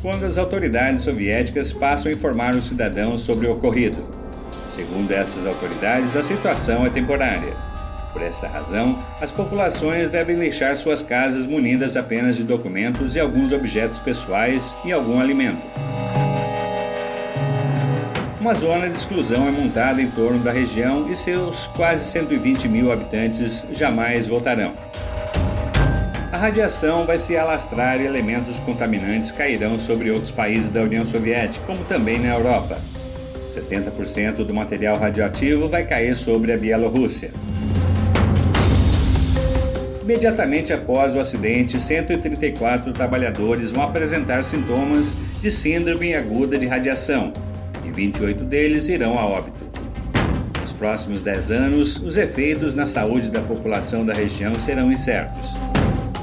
quando 0.00 0.24
as 0.24 0.38
autoridades 0.38 1.02
soviéticas 1.02 1.72
passam 1.72 2.10
a 2.10 2.14
informar 2.14 2.54
os 2.54 2.68
cidadãos 2.68 3.22
sobre 3.22 3.48
o 3.48 3.52
ocorrido. 3.52 4.25
Segundo 4.76 5.10
essas 5.10 5.46
autoridades, 5.46 6.14
a 6.14 6.22
situação 6.22 6.84
é 6.84 6.90
temporária. 6.90 7.54
Por 8.12 8.20
esta 8.20 8.46
razão, 8.46 9.02
as 9.22 9.32
populações 9.32 10.10
devem 10.10 10.36
deixar 10.36 10.76
suas 10.76 11.00
casas 11.00 11.46
munidas 11.46 11.96
apenas 11.96 12.36
de 12.36 12.42
documentos 12.42 13.16
e 13.16 13.20
alguns 13.20 13.52
objetos 13.52 13.98
pessoais 14.00 14.76
e 14.84 14.92
algum 14.92 15.18
alimento. 15.18 15.62
Uma 18.38 18.52
zona 18.52 18.90
de 18.90 18.96
exclusão 18.96 19.48
é 19.48 19.50
montada 19.50 20.02
em 20.02 20.10
torno 20.10 20.40
da 20.40 20.52
região 20.52 21.10
e 21.10 21.16
seus 21.16 21.66
quase 21.68 22.04
120 22.10 22.68
mil 22.68 22.92
habitantes 22.92 23.64
jamais 23.72 24.26
voltarão. 24.26 24.74
A 26.30 26.36
radiação 26.36 27.06
vai 27.06 27.16
se 27.16 27.34
alastrar 27.34 27.98
e 27.98 28.04
elementos 28.04 28.58
contaminantes 28.60 29.30
cairão 29.30 29.78
sobre 29.78 30.10
outros 30.10 30.30
países 30.30 30.70
da 30.70 30.82
União 30.82 31.06
Soviética, 31.06 31.64
como 31.64 31.82
também 31.86 32.18
na 32.18 32.34
Europa. 32.34 32.78
70% 33.56 34.44
do 34.44 34.52
material 34.52 34.98
radioativo 34.98 35.68
vai 35.68 35.84
cair 35.84 36.14
sobre 36.14 36.52
a 36.52 36.56
Bielorrússia. 36.56 37.30
Imediatamente 40.02 40.72
após 40.72 41.16
o 41.16 41.20
acidente, 41.20 41.80
134 41.80 42.92
trabalhadores 42.92 43.70
vão 43.70 43.82
apresentar 43.82 44.42
sintomas 44.42 45.14
de 45.40 45.50
síndrome 45.50 46.14
aguda 46.14 46.56
de 46.58 46.66
radiação 46.66 47.32
e 47.84 47.90
28 47.90 48.44
deles 48.44 48.88
irão 48.88 49.18
a 49.18 49.26
óbito. 49.26 49.66
Nos 50.60 50.72
próximos 50.72 51.22
10 51.22 51.50
anos, 51.50 51.96
os 51.96 52.16
efeitos 52.16 52.74
na 52.74 52.86
saúde 52.86 53.30
da 53.30 53.40
população 53.40 54.04
da 54.04 54.12
região 54.12 54.54
serão 54.54 54.92
incertos. 54.92 55.54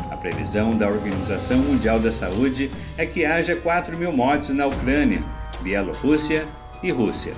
A 0.09 0.15
previsão 0.15 0.77
da 0.77 0.87
Organização 0.87 1.57
Mundial 1.57 1.99
da 1.99 2.11
Saúde 2.11 2.69
é 2.97 3.05
que 3.05 3.25
haja 3.25 3.55
4 3.55 3.97
mil 3.97 4.13
mortes 4.13 4.49
na 4.51 4.65
Ucrânia, 4.65 5.21
Bielorrússia 5.61 6.47
e 6.83 6.91
Rússia. 6.91 7.33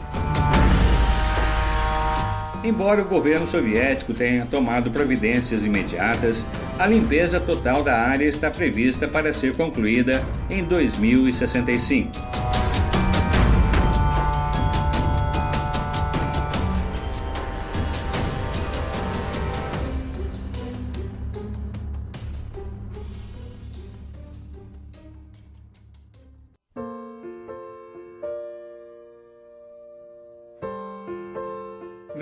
Embora 2.63 3.03
o 3.03 3.05
governo 3.05 3.45
soviético 3.45 4.11
tenha 4.11 4.45
tomado 4.47 4.89
providências 4.89 5.63
imediatas, 5.63 6.43
a 6.79 6.87
limpeza 6.87 7.39
total 7.39 7.83
da 7.83 7.95
área 7.95 8.25
está 8.25 8.49
prevista 8.49 9.07
para 9.07 9.31
ser 9.31 9.55
concluída 9.55 10.23
em 10.49 10.63
2065. 10.63 12.34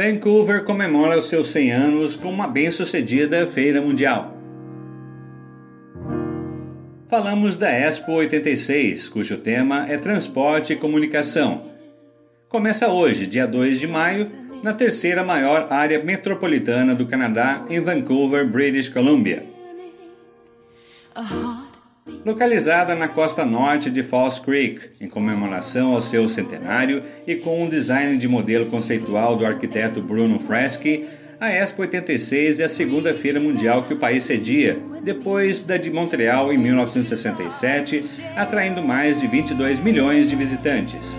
Vancouver 0.03 0.65
comemora 0.65 1.17
os 1.17 1.27
seus 1.27 1.47
100 1.47 1.71
anos 1.71 2.13
com 2.13 2.29
uma 2.29 2.45
bem-sucedida 2.45 3.47
feira 3.47 3.81
mundial. 3.81 4.35
Falamos 7.09 7.55
da 7.55 7.71
Expo 7.71 8.11
86, 8.11 9.07
cujo 9.07 9.37
tema 9.37 9.87
é 9.87 9.97
transporte 9.97 10.73
e 10.73 10.75
comunicação. 10.75 11.67
Começa 12.49 12.89
hoje, 12.89 13.25
dia 13.25 13.47
2 13.47 13.79
de 13.79 13.87
maio, 13.87 14.29
na 14.61 14.73
terceira 14.73 15.23
maior 15.23 15.71
área 15.71 16.03
metropolitana 16.03 16.93
do 16.93 17.05
Canadá, 17.05 17.63
em 17.69 17.79
Vancouver, 17.79 18.45
British 18.45 18.89
Columbia. 18.89 19.45
Localizada 22.05 22.95
na 22.95 23.07
costa 23.07 23.45
norte 23.45 23.89
de 23.89 24.03
Falls 24.03 24.39
Creek, 24.39 24.89
em 24.99 25.07
comemoração 25.07 25.93
ao 25.93 26.01
seu 26.01 26.27
centenário 26.27 27.01
e 27.25 27.35
com 27.35 27.63
um 27.63 27.69
design 27.69 28.17
de 28.17 28.27
modelo 28.27 28.65
conceitual 28.65 29.37
do 29.37 29.45
arquiteto 29.45 30.01
Bruno 30.01 30.37
Freschi, 30.37 31.05
a 31.39 31.49
Expo 31.49 31.81
86 31.81 32.59
é 32.59 32.65
a 32.65 32.69
segunda 32.69 33.13
feira 33.13 33.39
mundial 33.39 33.83
que 33.83 33.93
o 33.93 33.97
país 33.97 34.23
cedia, 34.23 34.77
depois 35.01 35.61
da 35.61 35.77
de 35.77 35.89
Montreal 35.91 36.51
em 36.51 36.57
1967, 36.57 38.03
atraindo 38.35 38.81
mais 38.81 39.21
de 39.21 39.27
22 39.27 39.79
milhões 39.79 40.29
de 40.29 40.35
visitantes. 40.35 41.17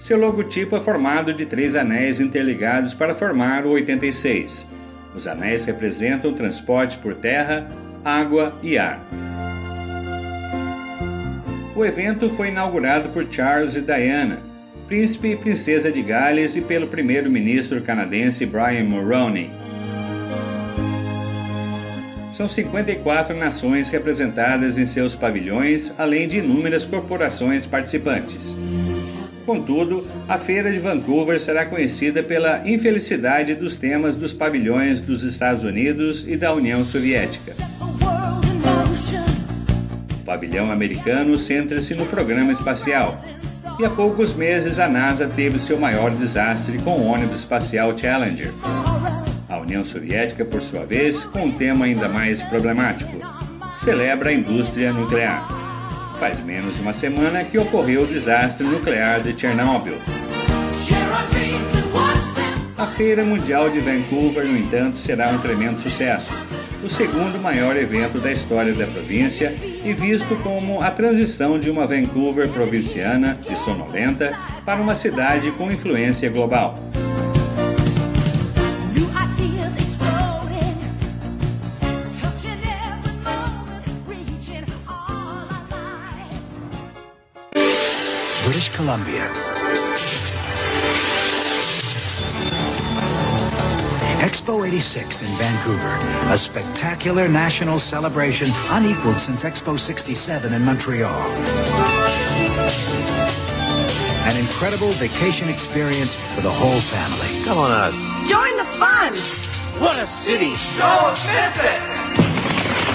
Seu 0.00 0.18
logotipo 0.18 0.76
é 0.76 0.80
formado 0.80 1.32
de 1.32 1.46
três 1.46 1.74
anéis 1.74 2.20
interligados 2.20 2.92
para 2.92 3.14
formar 3.14 3.66
o 3.66 3.70
86. 3.70 4.66
Os 5.14 5.26
anéis 5.26 5.64
representam 5.64 6.32
transporte 6.32 6.98
por 6.98 7.14
terra, 7.14 7.68
água 8.06 8.56
e 8.62 8.78
ar. 8.78 9.04
O 11.74 11.84
evento 11.84 12.30
foi 12.30 12.48
inaugurado 12.48 13.08
por 13.08 13.26
Charles 13.28 13.74
e 13.74 13.80
Diana, 13.80 14.38
príncipe 14.86 15.32
e 15.32 15.36
princesa 15.36 15.90
de 15.90 16.02
Gales, 16.02 16.54
e 16.54 16.60
pelo 16.60 16.86
primeiro-ministro 16.86 17.82
canadense 17.82 18.46
Brian 18.46 18.84
Mulroney. 18.84 19.50
São 22.32 22.48
54 22.48 23.36
nações 23.36 23.88
representadas 23.88 24.78
em 24.78 24.86
seus 24.86 25.16
pavilhões, 25.16 25.92
além 25.98 26.28
de 26.28 26.38
inúmeras 26.38 26.84
corporações 26.84 27.66
participantes. 27.66 28.54
Contudo, 29.44 30.06
a 30.28 30.38
Feira 30.38 30.70
de 30.70 30.78
Vancouver 30.78 31.40
será 31.40 31.66
conhecida 31.66 32.22
pela 32.22 32.68
infelicidade 32.68 33.54
dos 33.56 33.74
temas 33.74 34.14
dos 34.14 34.32
pavilhões 34.32 35.00
dos 35.00 35.24
Estados 35.24 35.64
Unidos 35.64 36.24
e 36.28 36.36
da 36.36 36.54
União 36.54 36.84
Soviética. 36.84 37.75
Pavilhão 40.26 40.70
americano 40.70 41.38
centra-se 41.38 41.94
no 41.94 42.04
programa 42.04 42.52
espacial, 42.52 43.18
e 43.78 43.84
há 43.84 43.90
poucos 43.90 44.34
meses 44.34 44.78
a 44.78 44.88
NASA 44.88 45.26
teve 45.26 45.58
seu 45.58 45.78
maior 45.78 46.10
desastre 46.10 46.78
com 46.78 46.98
o 46.98 47.06
ônibus 47.06 47.36
espacial 47.36 47.96
Challenger. 47.96 48.52
A 49.48 49.58
União 49.58 49.84
Soviética, 49.84 50.44
por 50.44 50.60
sua 50.60 50.84
vez, 50.84 51.24
com 51.24 51.44
um 51.44 51.52
tema 51.52 51.86
ainda 51.86 52.08
mais 52.08 52.42
problemático, 52.42 53.16
celebra 53.80 54.30
a 54.30 54.34
indústria 54.34 54.92
nuclear 54.92 55.46
faz 56.18 56.40
menos 56.40 56.74
de 56.74 56.80
uma 56.80 56.94
semana 56.94 57.44
que 57.44 57.58
ocorreu 57.58 58.02
o 58.02 58.06
desastre 58.06 58.66
nuclear 58.66 59.20
de 59.20 59.38
Chernobyl. 59.38 59.96
A 62.76 62.86
Feira 62.88 63.24
Mundial 63.24 63.70
de 63.70 63.80
Vancouver, 63.80 64.46
no 64.46 64.56
entanto, 64.56 64.96
será 64.96 65.28
um 65.28 65.38
tremendo 65.38 65.80
sucesso, 65.80 66.32
o 66.86 66.88
segundo 66.88 67.36
maior 67.36 67.76
evento 67.76 68.20
da 68.20 68.30
história 68.30 68.72
da 68.72 68.86
província 68.86 69.52
e 69.84 69.92
visto 69.92 70.36
como 70.36 70.80
a 70.80 70.88
transição 70.88 71.58
de 71.58 71.68
uma 71.68 71.84
Vancouver 71.84 72.48
provinciana 72.48 73.36
e 73.50 73.56
sonolenta 73.56 74.38
para 74.64 74.80
uma 74.80 74.94
cidade 74.94 75.50
com 75.52 75.70
influência 75.70 76.30
global. 76.30 76.78
British 88.44 88.68
Columbia. 88.68 90.35
Expo 94.26 94.66
86 94.66 95.22
in 95.22 95.32
Vancouver, 95.36 95.98
a 96.32 96.36
spectacular 96.36 97.28
national 97.28 97.78
celebration 97.78 98.50
unequaled 98.70 99.20
since 99.20 99.44
Expo 99.44 99.78
67 99.78 100.52
in 100.52 100.64
Montreal. 100.64 101.14
An 104.26 104.36
incredible 104.36 104.90
vacation 104.94 105.48
experience 105.48 106.16
for 106.34 106.40
the 106.40 106.50
whole 106.50 106.80
family. 106.80 107.44
Come 107.44 107.58
on 107.58 107.70
out. 107.70 107.92
Join 108.28 108.56
the 108.56 108.64
fun! 108.72 109.14
What 109.80 109.96
a 109.96 110.06
city! 110.06 110.56
Don't 110.76 111.12
miss 111.12 111.56
it! 111.58 111.80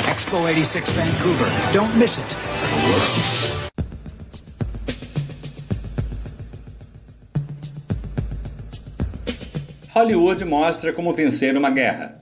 Expo 0.04 0.52
86 0.52 0.90
Vancouver. 0.90 1.72
Don't 1.72 1.98
miss 1.98 2.18
it. 2.18 3.71
Hollywood 9.94 10.46
mostra 10.46 10.94
como 10.94 11.14
vencer 11.14 11.58
uma 11.58 11.70
guerra. 11.70 12.14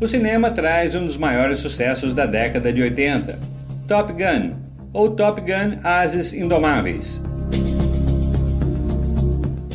O 0.00 0.06
cinema 0.06 0.48
traz 0.52 0.94
um 0.94 1.04
dos 1.04 1.16
maiores 1.16 1.58
sucessos 1.58 2.14
da 2.14 2.24
década 2.24 2.72
de 2.72 2.80
80, 2.80 3.36
Top 3.88 4.12
Gun, 4.12 4.52
ou 4.92 5.10
Top 5.10 5.40
Gun 5.40 5.78
Ases 5.82 6.32
Indomáveis. 6.32 7.20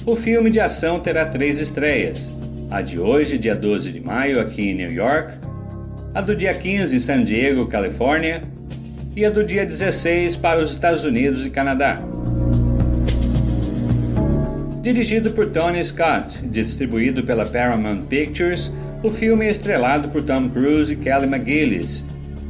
O 0.06 0.16
filme 0.16 0.50
de 0.50 0.62
ação 0.62 1.02
terá 1.02 1.26
três 1.26 1.60
estreias: 1.60 2.32
a 2.72 2.82
de 2.82 2.98
hoje, 2.98 3.38
dia 3.38 3.56
12 3.56 3.92
de 3.92 4.00
maio, 4.00 4.40
aqui 4.40 4.70
em 4.70 4.76
New 4.76 4.92
York, 4.92 5.34
a 6.16 6.22
do 6.22 6.38
dia 6.38 6.54
15 6.54 6.96
em 6.96 7.00
San 7.02 7.26
Diego, 7.26 7.68
Califórnia, 7.68 8.42
e 9.14 9.26
a 9.26 9.30
do 9.30 9.44
dia 9.44 9.66
16 9.66 10.38
para 10.38 10.62
os 10.62 10.72
Estados 10.72 11.04
Unidos 11.04 11.46
e 11.46 11.50
Canadá. 11.50 11.98
Dirigido 14.88 15.32
por 15.32 15.48
Tony 15.48 15.84
Scott 15.84 16.40
e 16.42 16.48
distribuído 16.48 17.22
pela 17.22 17.46
Paramount 17.46 18.06
Pictures, 18.06 18.72
o 19.04 19.10
filme 19.10 19.46
é 19.46 19.50
estrelado 19.50 20.08
por 20.08 20.22
Tom 20.22 20.48
Cruise 20.48 20.94
e 20.94 20.96
Kelly 20.96 21.28
McGillis, 21.28 22.02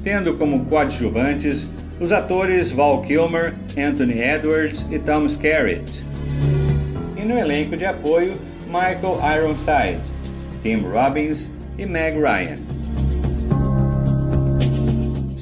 tendo 0.03 0.35
como 0.35 0.63
coadjuvantes 0.65 1.67
os 1.99 2.11
atores 2.11 2.69
Val 2.69 3.01
Kilmer, 3.01 3.55
Anthony 3.75 4.21
Edwards 4.21 4.85
e 4.91 4.99
Tom 4.99 5.25
Skerritt. 5.25 6.03
E 7.19 7.25
no 7.25 7.39
elenco 7.39 7.75
de 7.75 7.87
apoio, 7.87 8.33
Michael 8.67 9.19
Ironside, 9.39 10.03
Tim 10.61 10.77
Robbins 10.87 11.49
e 11.79 11.87
Meg 11.87 12.19
Ryan. 12.19 12.66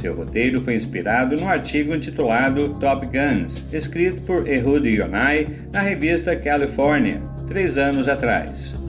Seu 0.05 0.13
roteiro 0.13 0.61
foi 0.61 0.75
inspirado 0.75 1.35
no 1.35 1.47
artigo 1.47 1.95
intitulado 1.95 2.69
Top 2.77 3.07
Guns, 3.07 3.65
escrito 3.73 4.21
por 4.21 4.47
Ehud 4.47 4.87
Yonai 4.87 5.47
na 5.73 5.81
revista 5.81 6.35
California, 6.35 7.19
três 7.47 7.75
anos 7.75 8.07
atrás. 8.07 8.84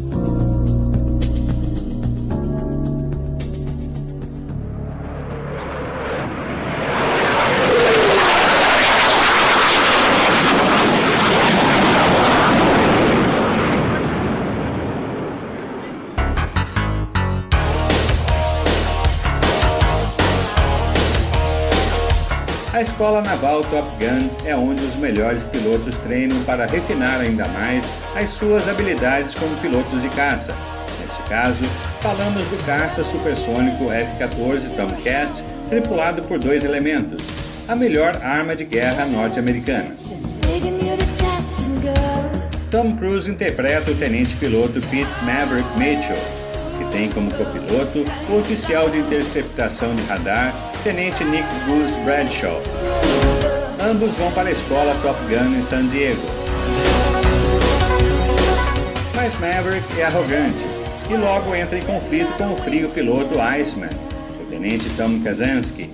Escola 22.96 23.20
Naval 23.20 23.60
Top 23.64 23.86
Gun 24.02 24.30
é 24.46 24.56
onde 24.56 24.82
os 24.82 24.96
melhores 24.96 25.44
pilotos 25.44 25.98
treinam 25.98 26.42
para 26.44 26.64
refinar 26.64 27.20
ainda 27.20 27.46
mais 27.48 27.84
as 28.14 28.30
suas 28.30 28.66
habilidades 28.70 29.34
como 29.34 29.54
pilotos 29.56 30.00
de 30.00 30.08
caça. 30.08 30.56
Neste 31.02 31.22
caso, 31.24 31.62
falamos 32.00 32.42
do 32.46 32.56
caça 32.64 33.04
supersônico 33.04 33.92
F-14 33.92 34.74
Tomcat, 34.74 35.44
tripulado 35.68 36.22
por 36.22 36.38
dois 36.38 36.64
elementos, 36.64 37.22
a 37.68 37.76
melhor 37.76 38.16
arma 38.22 38.56
de 38.56 38.64
guerra 38.64 39.04
norte-americana. 39.04 39.94
Tom 42.70 42.96
Cruise 42.96 43.28
interpreta 43.28 43.90
o 43.90 43.94
tenente-piloto 43.94 44.80
Pete 44.88 45.22
Maverick 45.22 45.68
Mitchell, 45.78 46.16
que 46.78 46.90
tem 46.92 47.10
como 47.10 47.30
copiloto 47.34 48.06
o 48.30 48.38
oficial 48.38 48.88
de 48.88 49.00
interceptação 49.00 49.94
de 49.94 50.02
radar 50.04 50.72
Tenente 50.86 51.24
Nick 51.24 51.48
Goose 51.66 51.98
Bradshaw. 52.04 52.62
Ambos 53.82 54.14
vão 54.14 54.30
para 54.30 54.50
a 54.50 54.52
escola 54.52 54.94
Top 55.02 55.18
Gun 55.24 55.58
em 55.58 55.62
San 55.64 55.88
Diego. 55.88 56.22
Mas 59.16 59.32
Maverick 59.40 60.00
é 60.00 60.04
arrogante 60.04 60.64
e 61.10 61.16
logo 61.16 61.56
entra 61.56 61.76
em 61.76 61.82
conflito 61.82 62.32
com 62.38 62.52
o 62.52 62.56
frio 62.58 62.88
piloto 62.88 63.34
Iceman, 63.40 63.90
o 64.40 64.44
Tenente 64.48 64.88
Tom 64.90 65.20
Kazansky. 65.24 65.90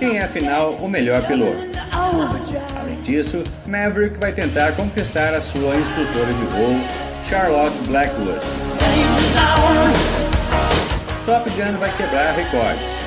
Quem 0.00 0.18
é 0.18 0.24
afinal 0.24 0.72
o 0.72 0.88
melhor 0.88 1.24
piloto? 1.28 1.60
Além 2.80 3.00
disso, 3.02 3.44
Maverick 3.64 4.18
vai 4.18 4.32
tentar 4.32 4.72
conquistar 4.72 5.34
a 5.34 5.40
sua 5.40 5.76
instrutora 5.76 6.32
de 6.34 6.44
voo, 6.46 6.80
Charlotte 7.28 7.78
Blackwood. 7.86 8.40
Top 11.24 11.48
Gun 11.50 11.78
vai 11.78 11.96
quebrar 11.96 12.34
recordes 12.34 12.99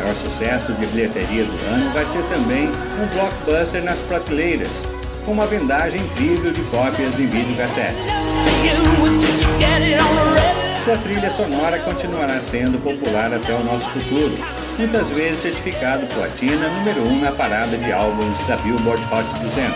maior 0.00 0.14
sucesso 0.14 0.72
de 0.72 0.86
bilheteria 0.86 1.44
do 1.44 1.74
ano 1.74 1.92
vai 1.92 2.06
ser 2.06 2.22
também 2.24 2.68
um 2.68 3.06
blockbuster 3.14 3.84
nas 3.84 3.98
prateleiras, 4.00 4.70
com 5.24 5.32
uma 5.32 5.46
vendagem 5.46 6.00
incrível 6.00 6.50
de 6.52 6.62
cópias 6.62 7.18
em 7.18 7.26
videocassete. 7.26 7.98
Sua 10.84 10.96
trilha 10.98 11.30
sonora 11.30 11.78
continuará 11.80 12.40
sendo 12.40 12.82
popular 12.82 13.32
até 13.32 13.54
o 13.54 13.62
nosso 13.62 13.86
futuro, 13.90 14.34
muitas 14.78 15.08
vezes 15.10 15.40
certificado 15.40 16.06
platina 16.06 16.68
número 16.68 17.02
1 17.02 17.12
um 17.12 17.20
na 17.20 17.32
parada 17.32 17.76
de 17.76 17.92
álbuns 17.92 18.38
da 18.48 18.56
Billboard 18.56 19.02
Hot 19.12 19.40
200. 19.40 19.74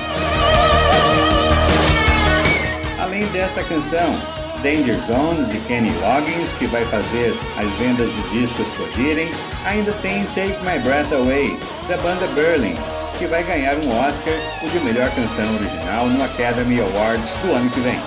Além 2.98 3.26
desta 3.26 3.62
canção, 3.64 4.43
Danger 4.64 4.98
Zone, 5.02 5.44
de 5.44 5.58
Kenny 5.68 5.92
Loggins, 6.00 6.54
que 6.54 6.64
vai 6.64 6.86
fazer 6.86 7.38
as 7.58 7.70
vendas 7.74 8.10
de 8.10 8.22
discos 8.30 8.66
explodirem, 8.66 9.30
ainda 9.66 9.92
tem 10.00 10.24
Take 10.34 10.56
My 10.64 10.78
Breath 10.78 11.12
Away, 11.12 11.58
da 11.86 11.98
banda 11.98 12.26
Berlin, 12.28 12.74
que 13.18 13.26
vai 13.26 13.42
ganhar 13.42 13.76
um 13.76 13.88
Oscar 13.90 14.34
de 14.72 14.80
melhor 14.80 15.10
canção 15.10 15.54
original 15.56 16.06
no 16.06 16.24
Academy 16.24 16.80
Awards 16.80 17.36
do 17.42 17.52
ano 17.52 17.68
que 17.68 17.80
vem. 17.80 18.00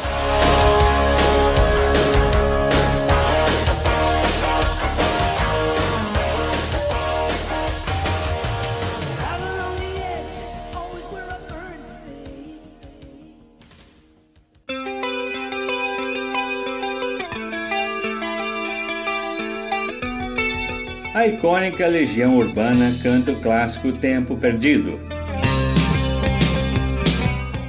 A 21.28 21.30
icônica 21.30 21.86
Legião 21.86 22.38
Urbana 22.38 22.90
canta 23.04 23.32
o 23.32 23.36
clássico 23.36 23.92
Tempo 23.92 24.38
Perdido. 24.38 24.98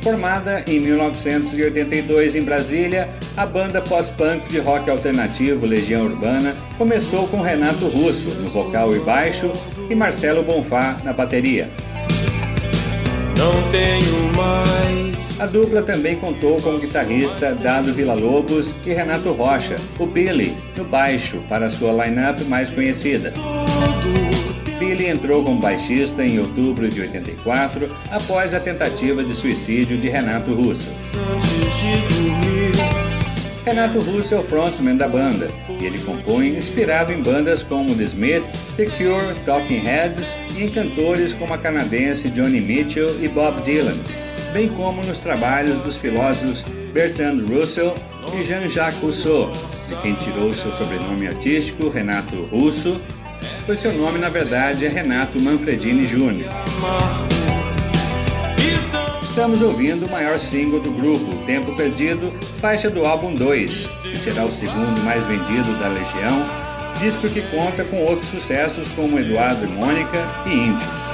Formada 0.00 0.62
em 0.68 0.78
1982 0.78 2.36
em 2.36 2.42
Brasília, 2.42 3.08
a 3.36 3.44
banda 3.44 3.82
pós-punk 3.82 4.48
de 4.48 4.60
rock 4.60 4.88
alternativo 4.88 5.66
Legião 5.66 6.04
Urbana 6.04 6.54
começou 6.78 7.26
com 7.26 7.42
Renato 7.42 7.88
Russo 7.88 8.30
no 8.40 8.48
vocal 8.48 8.94
e 8.94 9.00
baixo 9.00 9.50
e 9.90 9.94
Marcelo 9.94 10.44
Bonfá 10.44 10.96
na 11.02 11.12
bateria. 11.12 11.68
Não 13.36 13.70
tenho 13.72 14.34
mais 14.36 15.07
a 15.40 15.46
dupla 15.46 15.82
também 15.82 16.16
contou 16.16 16.60
com 16.60 16.70
o 16.70 16.78
guitarrista 16.78 17.54
Dado 17.54 17.92
Villa-Lobos 17.92 18.74
e 18.84 18.92
Renato 18.92 19.30
Rocha, 19.32 19.76
o 19.98 20.06
Billy, 20.06 20.54
no 20.76 20.84
baixo, 20.84 21.38
para 21.48 21.70
sua 21.70 22.04
line-up 22.04 22.42
mais 22.44 22.70
conhecida. 22.70 23.32
Billy 24.78 25.06
entrou 25.06 25.44
como 25.44 25.60
baixista 25.60 26.24
em 26.24 26.40
outubro 26.40 26.88
de 26.88 27.00
84, 27.00 27.88
após 28.10 28.52
a 28.52 28.60
tentativa 28.60 29.22
de 29.22 29.34
suicídio 29.34 29.96
de 29.96 30.08
Renato 30.08 30.52
Russo. 30.54 30.92
Renato 33.64 34.00
Russo 34.00 34.34
é 34.34 34.38
o 34.38 34.42
frontman 34.42 34.96
da 34.96 35.06
banda, 35.06 35.48
e 35.68 35.84
ele 35.84 35.98
compõe 35.98 36.48
inspirado 36.56 37.12
em 37.12 37.22
bandas 37.22 37.62
como 37.62 37.94
The 37.94 38.04
Smith, 38.04 38.44
The 38.76 38.86
Cure, 38.86 39.34
Talking 39.44 39.80
Heads 39.80 40.36
e 40.56 40.64
em 40.64 40.70
cantores 40.70 41.32
como 41.32 41.54
a 41.54 41.58
canadense 41.58 42.30
Johnny 42.30 42.60
Mitchell 42.60 43.08
e 43.22 43.28
Bob 43.28 43.60
Dylan 43.62 43.96
bem 44.52 44.68
como 44.68 45.02
nos 45.04 45.18
trabalhos 45.18 45.76
dos 45.82 45.96
filósofos 45.96 46.64
Bertrand 46.92 47.44
Russell 47.46 47.94
e 48.34 48.44
Jean-Jacques 48.44 49.00
Rousseau, 49.00 49.52
de 49.88 49.94
quem 49.96 50.14
tirou 50.14 50.52
seu 50.52 50.72
sobrenome 50.72 51.28
artístico 51.28 51.88
Renato 51.88 52.36
Russo, 52.44 53.00
pois 53.66 53.80
seu 53.80 53.92
nome 53.92 54.18
na 54.18 54.28
verdade 54.28 54.86
é 54.86 54.88
Renato 54.88 55.40
Manfredini 55.40 56.06
Jr. 56.06 56.48
Estamos 59.22 59.62
ouvindo 59.62 60.06
o 60.06 60.10
maior 60.10 60.38
single 60.38 60.80
do 60.80 60.90
grupo, 60.90 61.46
Tempo 61.46 61.74
Perdido, 61.76 62.32
faixa 62.60 62.90
do 62.90 63.06
álbum 63.06 63.34
2, 63.34 63.86
que 64.02 64.18
será 64.18 64.44
o 64.44 64.50
segundo 64.50 65.00
mais 65.04 65.24
vendido 65.26 65.72
da 65.78 65.88
Legião, 65.88 66.44
disco 66.98 67.28
que 67.28 67.42
conta 67.42 67.84
com 67.84 68.02
outros 68.02 68.30
sucessos 68.30 68.88
como 68.90 69.18
Eduardo 69.18 69.64
e 69.64 69.68
Mônica 69.68 70.18
e 70.46 70.54
Íntimos. 70.54 71.08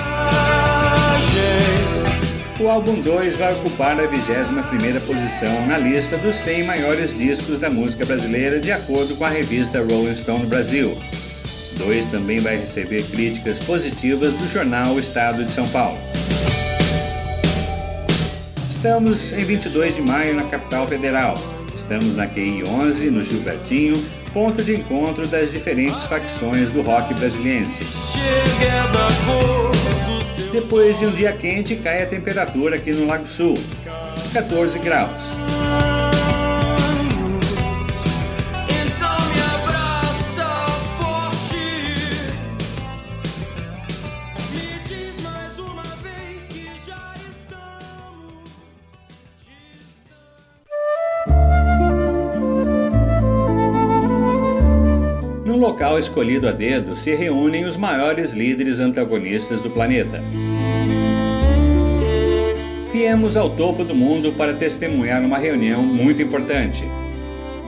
O 2.60 2.68
álbum 2.68 3.00
2 3.00 3.34
vai 3.34 3.52
ocupar 3.52 3.98
a 3.98 4.06
21ª 4.06 5.00
posição 5.00 5.66
na 5.66 5.76
lista 5.76 6.16
dos 6.16 6.36
100 6.36 6.64
maiores 6.64 7.16
discos 7.16 7.58
da 7.58 7.68
música 7.68 8.06
brasileira, 8.06 8.60
de 8.60 8.70
acordo 8.70 9.16
com 9.16 9.24
a 9.24 9.28
revista 9.28 9.80
Rolling 9.80 10.14
Stone 10.14 10.46
Brasil. 10.46 10.96
2 11.78 12.10
também 12.12 12.38
vai 12.38 12.56
receber 12.56 13.02
críticas 13.10 13.58
positivas 13.58 14.32
do 14.34 14.52
jornal 14.52 14.96
Estado 15.00 15.44
de 15.44 15.50
São 15.50 15.66
Paulo. 15.68 15.98
Estamos 18.70 19.32
em 19.32 19.44
22 19.44 19.96
de 19.96 20.02
maio 20.02 20.36
na 20.36 20.44
capital 20.44 20.86
federal. 20.86 21.34
Estamos 21.76 22.14
na 22.14 22.28
QI 22.28 22.62
11, 22.68 23.10
no 23.10 23.24
Gilbertinho, 23.24 24.00
ponto 24.32 24.62
de 24.62 24.76
encontro 24.76 25.26
das 25.26 25.50
diferentes 25.50 26.04
facções 26.04 26.70
do 26.70 26.82
rock 26.82 27.14
brasiliense. 27.14 27.84
Depois 30.52 30.98
de 30.98 31.06
um 31.06 31.10
dia 31.10 31.32
quente, 31.32 31.76
cai 31.76 32.02
a 32.02 32.06
temperatura 32.06 32.76
aqui 32.76 32.92
no 32.92 33.06
Lago 33.06 33.26
Sul, 33.26 33.54
14 34.32 34.78
graus. 34.80 35.43
Local 55.94 55.98
escolhido 55.98 56.48
a 56.48 56.52
dedo 56.52 56.96
se 56.96 57.14
reúnem 57.14 57.64
os 57.64 57.76
maiores 57.76 58.32
líderes 58.32 58.80
antagonistas 58.80 59.60
do 59.60 59.70
planeta. 59.70 60.20
Viemos 62.92 63.36
ao 63.36 63.50
topo 63.50 63.84
do 63.84 63.94
mundo 63.94 64.32
para 64.32 64.54
testemunhar 64.54 65.22
uma 65.22 65.38
reunião 65.38 65.82
muito 65.82 66.22
importante. 66.22 66.84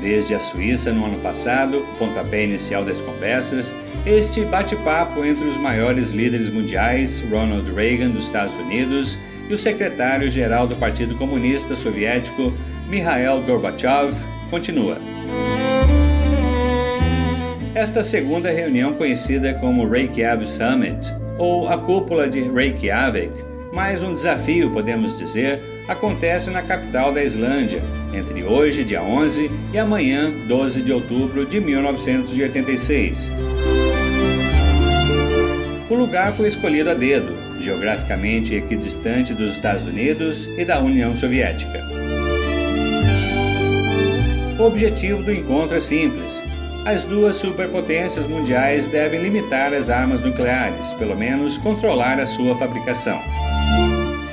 Desde 0.00 0.34
a 0.34 0.40
Suíça 0.40 0.92
no 0.92 1.04
ano 1.04 1.18
passado, 1.20 1.84
pontapé 1.98 2.44
inicial 2.44 2.84
das 2.84 3.00
conversas, 3.00 3.74
este 4.04 4.44
bate-papo 4.44 5.24
entre 5.24 5.46
os 5.46 5.56
maiores 5.56 6.12
líderes 6.12 6.52
mundiais, 6.52 7.22
Ronald 7.30 7.72
Reagan 7.72 8.10
dos 8.10 8.24
Estados 8.24 8.54
Unidos, 8.54 9.18
e 9.48 9.54
o 9.54 9.58
secretário-geral 9.58 10.66
do 10.66 10.76
Partido 10.76 11.14
Comunista 11.16 11.74
Soviético, 11.76 12.52
Mikhail 12.88 13.40
Gorbachev, 13.42 14.14
continua. 14.50 15.15
Esta 17.76 18.02
segunda 18.02 18.50
reunião, 18.50 18.94
conhecida 18.94 19.52
como 19.52 19.86
Reykjavik 19.86 20.48
Summit, 20.48 21.12
ou 21.36 21.68
a 21.68 21.76
Cúpula 21.76 22.26
de 22.26 22.40
Reykjavik, 22.40 23.30
mais 23.70 24.02
um 24.02 24.14
desafio, 24.14 24.70
podemos 24.70 25.18
dizer, 25.18 25.60
acontece 25.86 26.48
na 26.48 26.62
capital 26.62 27.12
da 27.12 27.22
Islândia, 27.22 27.82
entre 28.14 28.42
hoje, 28.44 28.82
dia 28.82 29.02
11, 29.02 29.50
e 29.74 29.78
amanhã, 29.78 30.32
12 30.48 30.80
de 30.80 30.90
outubro 30.90 31.44
de 31.44 31.60
1986. 31.60 33.30
O 35.90 35.94
lugar 35.94 36.32
foi 36.32 36.48
escolhido 36.48 36.88
a 36.88 36.94
dedo, 36.94 37.36
geograficamente 37.60 38.54
equidistante 38.54 39.34
dos 39.34 39.52
Estados 39.52 39.86
Unidos 39.86 40.48
e 40.56 40.64
da 40.64 40.80
União 40.80 41.14
Soviética. 41.14 41.84
O 44.58 44.62
objetivo 44.62 45.22
do 45.22 45.30
encontro 45.30 45.76
é 45.76 45.80
simples: 45.80 46.42
as 46.86 47.04
duas 47.04 47.34
superpotências 47.34 48.26
mundiais 48.28 48.86
devem 48.88 49.20
limitar 49.20 49.74
as 49.74 49.90
armas 49.90 50.20
nucleares, 50.20 50.94
pelo 50.94 51.16
menos 51.16 51.58
controlar 51.58 52.20
a 52.20 52.26
sua 52.26 52.54
fabricação. 52.56 53.18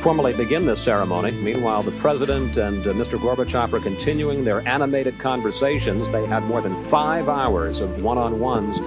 Formally 0.02 0.34
begin 0.34 0.68
this 0.68 0.80
ceremony. 0.80 1.32
Meanwhile, 1.32 1.82
the 1.82 1.98
President 2.00 2.58
and 2.58 2.86
uh, 2.86 2.94
Mr. 2.94 3.18
Gorbachev 3.18 3.74
are 3.74 3.80
continuing 3.80 4.44
their 4.44 4.62
animated 4.68 5.18
conversations. 5.18 6.12
They 6.12 6.28
had 6.28 6.44
more 6.44 6.62
than 6.62 6.76
five 6.86 7.28
hours 7.28 7.80
of 7.80 8.04
one 8.04 8.18
on 8.20 8.40
ones 8.40 8.80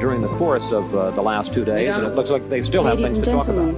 during 0.00 0.22
the 0.22 0.28
course 0.38 0.72
of 0.72 0.94
uh, 0.94 1.10
the 1.10 1.22
last 1.22 1.52
two 1.52 1.64
days, 1.64 1.94
and 1.94 2.06
it 2.06 2.14
looks 2.14 2.30
like 2.30 2.48
they 2.48 2.62
still 2.62 2.84
have 2.84 2.98
things 2.98 3.18
to 3.18 3.24
talk 3.24 3.48
about. 3.48 3.74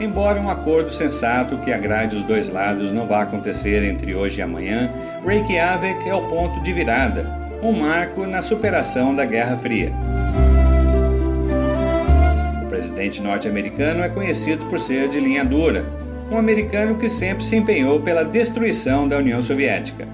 Embora 0.00 0.40
um 0.40 0.48
acordo 0.48 0.90
sensato 0.92 1.58
que 1.58 1.72
agrade 1.72 2.16
os 2.16 2.24
dois 2.24 2.48
lados 2.48 2.92
não 2.92 3.08
vá 3.08 3.22
acontecer 3.22 3.82
entre 3.82 4.14
hoje 4.14 4.38
e 4.38 4.42
amanhã, 4.42 4.88
Reykjavik 5.26 6.08
é 6.08 6.14
o 6.14 6.22
ponto 6.28 6.62
de 6.62 6.72
virada, 6.72 7.37
um 7.62 7.72
marco 7.72 8.26
na 8.26 8.40
superação 8.40 9.14
da 9.14 9.24
Guerra 9.24 9.58
Fria. 9.58 9.92
O 12.64 12.68
presidente 12.68 13.20
norte-americano 13.20 14.02
é 14.02 14.08
conhecido 14.08 14.64
por 14.66 14.78
ser 14.78 15.08
de 15.08 15.18
linha 15.18 15.44
dura, 15.44 15.84
um 16.30 16.36
americano 16.36 16.96
que 16.96 17.08
sempre 17.08 17.44
se 17.44 17.56
empenhou 17.56 18.00
pela 18.00 18.24
destruição 18.24 19.08
da 19.08 19.18
União 19.18 19.42
Soviética. 19.42 20.06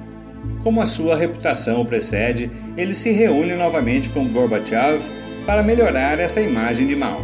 Como 0.62 0.80
a 0.80 0.86
sua 0.86 1.16
reputação 1.16 1.82
o 1.82 1.86
precede, 1.86 2.50
ele 2.76 2.94
se 2.94 3.10
reúne 3.10 3.54
novamente 3.54 4.08
com 4.08 4.26
Gorbachev 4.26 5.02
para 5.44 5.62
melhorar 5.62 6.18
essa 6.18 6.40
imagem 6.40 6.86
de 6.86 6.96
mal. 6.96 7.20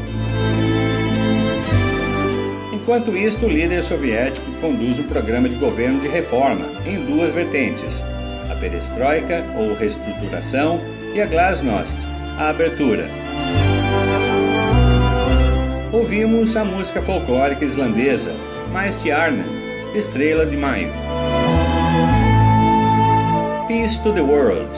Enquanto 2.75 3.17
isso, 3.17 3.47
o 3.47 3.49
líder 3.49 3.83
soviético 3.83 4.51
conduz 4.61 4.99
um 4.99 5.05
programa 5.05 5.49
de 5.49 5.55
governo 5.55 6.01
de 6.01 6.09
reforma 6.09 6.67
em 6.85 6.99
duas 7.07 7.33
vertentes: 7.33 8.03
perestroika, 8.61 9.43
ou 9.57 9.75
reestruturação, 9.75 10.81
e 11.15 11.21
a 11.21 11.27
glasnost, 11.27 11.97
a 12.39 12.51
abertura. 12.51 13.09
Ouvimos 15.93 16.57
a 16.57 16.65
música 16.65 17.03
folclórica 17.03 17.65
islandesa, 17.65 18.33
Maestjarnan, 18.73 19.45
Estrela 19.95 20.47
de 20.47 20.57
Maio. 20.57 20.93
Peace 23.67 24.01
to 24.03 24.13
the 24.13 24.21
World, 24.21 24.71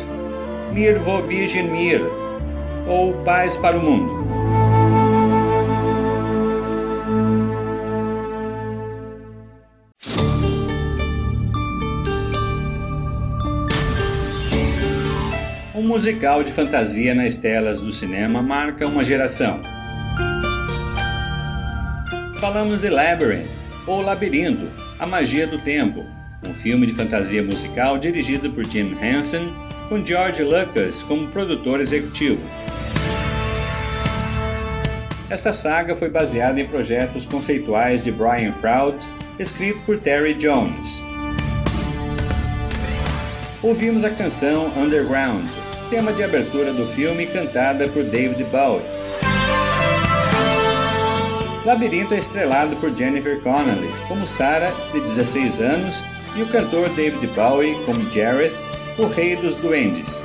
Mir 0.73 0.99
vo 1.01 1.21
Virgin 1.23 1.69
Mir, 1.71 2.03
ou 2.87 3.13
Paz 3.25 3.57
para 3.57 3.77
o 3.77 3.83
Mundo. 3.83 4.22
Musical 15.93 16.43
de 16.43 16.51
fantasia 16.51 17.15
nas 17.15 17.37
telas 17.37 17.79
do 17.79 17.93
cinema 17.93 18.41
marca 18.41 18.89
uma 18.89 19.05
geração. 19.05 19.61
Falamos 22.41 22.81
de 22.81 22.89
Labyrinth, 22.89 23.47
ou 23.87 24.01
Labirinto, 24.01 24.71
A 24.99 25.07
Magia 25.07 25.47
do 25.47 25.59
Tempo, 25.59 26.03
um 26.49 26.55
filme 26.55 26.87
de 26.87 26.95
fantasia 26.95 27.43
musical 27.43 27.99
dirigido 27.99 28.51
por 28.51 28.65
Jim 28.65 28.97
Henson, 29.03 29.53
com 29.91 30.03
George 30.03 30.43
Lucas 30.43 31.03
como 31.03 31.29
produtor 31.29 31.79
executivo. 31.83 32.41
Esta 35.29 35.53
saga 35.53 35.95
foi 35.95 36.09
baseada 36.09 36.59
em 36.59 36.67
projetos 36.67 37.27
conceituais 37.27 38.03
de 38.03 38.11
Brian 38.11 38.53
Froud, 38.63 38.97
escrito 39.39 39.79
por 39.85 39.99
Terry 39.99 40.33
Jones. 40.33 41.03
Ouvimos 43.63 44.05
a 44.05 44.11
canção 44.11 44.73
Underground, 44.75 45.62
tema 45.93 46.11
de 46.11 46.25
abertura 46.25 46.73
do 46.73 46.87
filme 46.87 47.27
cantada 47.27 47.87
por 47.89 48.03
David 48.03 48.43
Bowie. 48.45 48.83
Labirinto 51.67 52.15
é 52.15 52.19
estrelado 52.19 52.75
por 52.77 52.97
Jennifer 52.97 53.39
Connelly 53.43 53.91
como 54.09 54.27
Sarah, 54.27 54.73
de 54.91 55.01
16 55.01 55.61
anos, 55.61 56.03
e 56.35 56.41
o 56.41 56.47
cantor 56.47 56.89
David 56.95 57.27
Bowie 57.35 57.77
como 57.85 58.11
Jared, 58.11 58.55
o 58.99 59.07
rei 59.07 59.37
dos 59.37 59.55
duendes. 59.57 60.23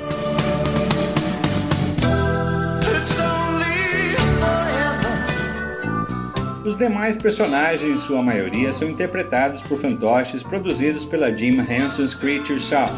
Os 6.64 6.78
demais 6.78 7.18
personagens, 7.18 7.92
em 7.92 7.98
sua 7.98 8.24
maioria, 8.24 8.72
são 8.72 8.88
interpretados 8.88 9.62
por 9.64 9.82
fantoches 9.82 10.44
produzidos 10.44 11.04
pela 11.04 11.30
Jim 11.36 11.60
Henson's 11.60 12.16
Creature 12.16 12.62
Shop. 12.62 12.90